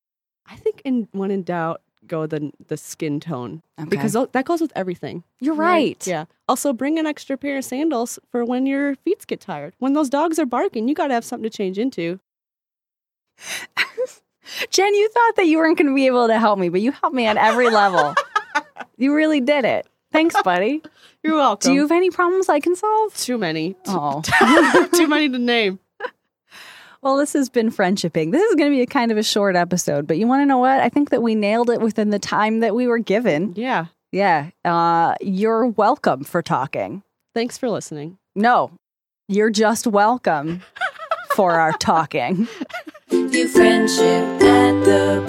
I 0.47 0.55
think 0.55 0.81
in 0.83 1.07
when 1.11 1.29
in 1.31 1.43
doubt, 1.43 1.81
go 2.07 2.25
the 2.25 2.51
the 2.67 2.75
skin 2.75 3.19
tone 3.19 3.61
Okay. 3.79 3.87
because 3.89 4.13
that 4.13 4.45
goes 4.45 4.61
with 4.61 4.73
everything. 4.75 5.23
you're 5.39 5.53
right. 5.55 6.05
Yeah. 6.07 6.25
Also, 6.49 6.73
bring 6.73 6.97
an 6.99 7.05
extra 7.05 7.37
pair 7.37 7.57
of 7.57 7.63
sandals 7.65 8.17
for 8.31 8.43
when 8.43 8.65
your 8.65 8.95
feet 8.95 9.25
get 9.27 9.39
tired. 9.39 9.73
When 9.79 9.93
those 9.93 10.09
dogs 10.09 10.37
are 10.39 10.45
barking, 10.45 10.87
you 10.87 10.95
got 10.95 11.07
to 11.07 11.13
have 11.13 11.23
something 11.23 11.49
to 11.49 11.55
change 11.55 11.77
into. 11.79 12.19
Jen, 14.69 14.93
you 14.93 15.09
thought 15.09 15.35
that 15.37 15.45
you 15.47 15.57
weren't 15.57 15.77
going 15.77 15.87
to 15.87 15.95
be 15.95 16.07
able 16.07 16.27
to 16.27 16.37
help 16.37 16.59
me, 16.59 16.67
but 16.69 16.81
you 16.81 16.91
helped 16.91 17.15
me 17.15 17.27
on 17.27 17.37
every 17.37 17.69
level. 17.69 18.13
you 18.97 19.13
really 19.15 19.39
did 19.39 19.63
it. 19.65 19.87
Thanks, 20.13 20.41
buddy. 20.43 20.81
You're 21.23 21.35
welcome. 21.35 21.69
Do 21.71 21.73
you 21.73 21.81
have 21.81 21.91
any 21.91 22.09
problems 22.09 22.47
I 22.47 22.59
can 22.59 22.75
solve? 22.75 23.15
Too 23.17 23.37
many. 23.37 23.75
Oh. 23.87 24.21
Too 24.95 25.07
many 25.07 25.27
to 25.29 25.39
name. 25.39 25.79
Well, 27.01 27.17
this 27.17 27.33
has 27.33 27.49
been 27.49 27.69
friendshipping. 27.69 28.31
This 28.31 28.41
is 28.43 28.55
going 28.55 28.71
to 28.71 28.75
be 28.75 28.81
a 28.81 28.85
kind 28.85 29.11
of 29.11 29.17
a 29.17 29.23
short 29.23 29.57
episode, 29.57 30.07
but 30.07 30.17
you 30.17 30.25
want 30.25 30.41
to 30.41 30.45
know 30.45 30.57
what? 30.59 30.79
I 30.79 30.87
think 30.87 31.09
that 31.09 31.21
we 31.21 31.35
nailed 31.35 31.69
it 31.69 31.81
within 31.81 32.11
the 32.11 32.19
time 32.19 32.61
that 32.61 32.73
we 32.75 32.87
were 32.87 32.99
given. 32.99 33.53
Yeah. 33.57 33.87
Yeah. 34.13 34.51
Uh, 34.63 35.15
you're 35.19 35.67
welcome 35.67 36.23
for 36.23 36.41
talking. 36.41 37.03
Thanks 37.35 37.57
for 37.57 37.69
listening. 37.69 38.17
No, 38.35 38.71
you're 39.27 39.49
just 39.49 39.85
welcome 39.85 40.61
for 41.35 41.59
our 41.59 41.73
talking. 41.73 42.47
View 43.09 43.47
friendship 43.49 44.41
at 44.41 44.85
the 44.85 45.23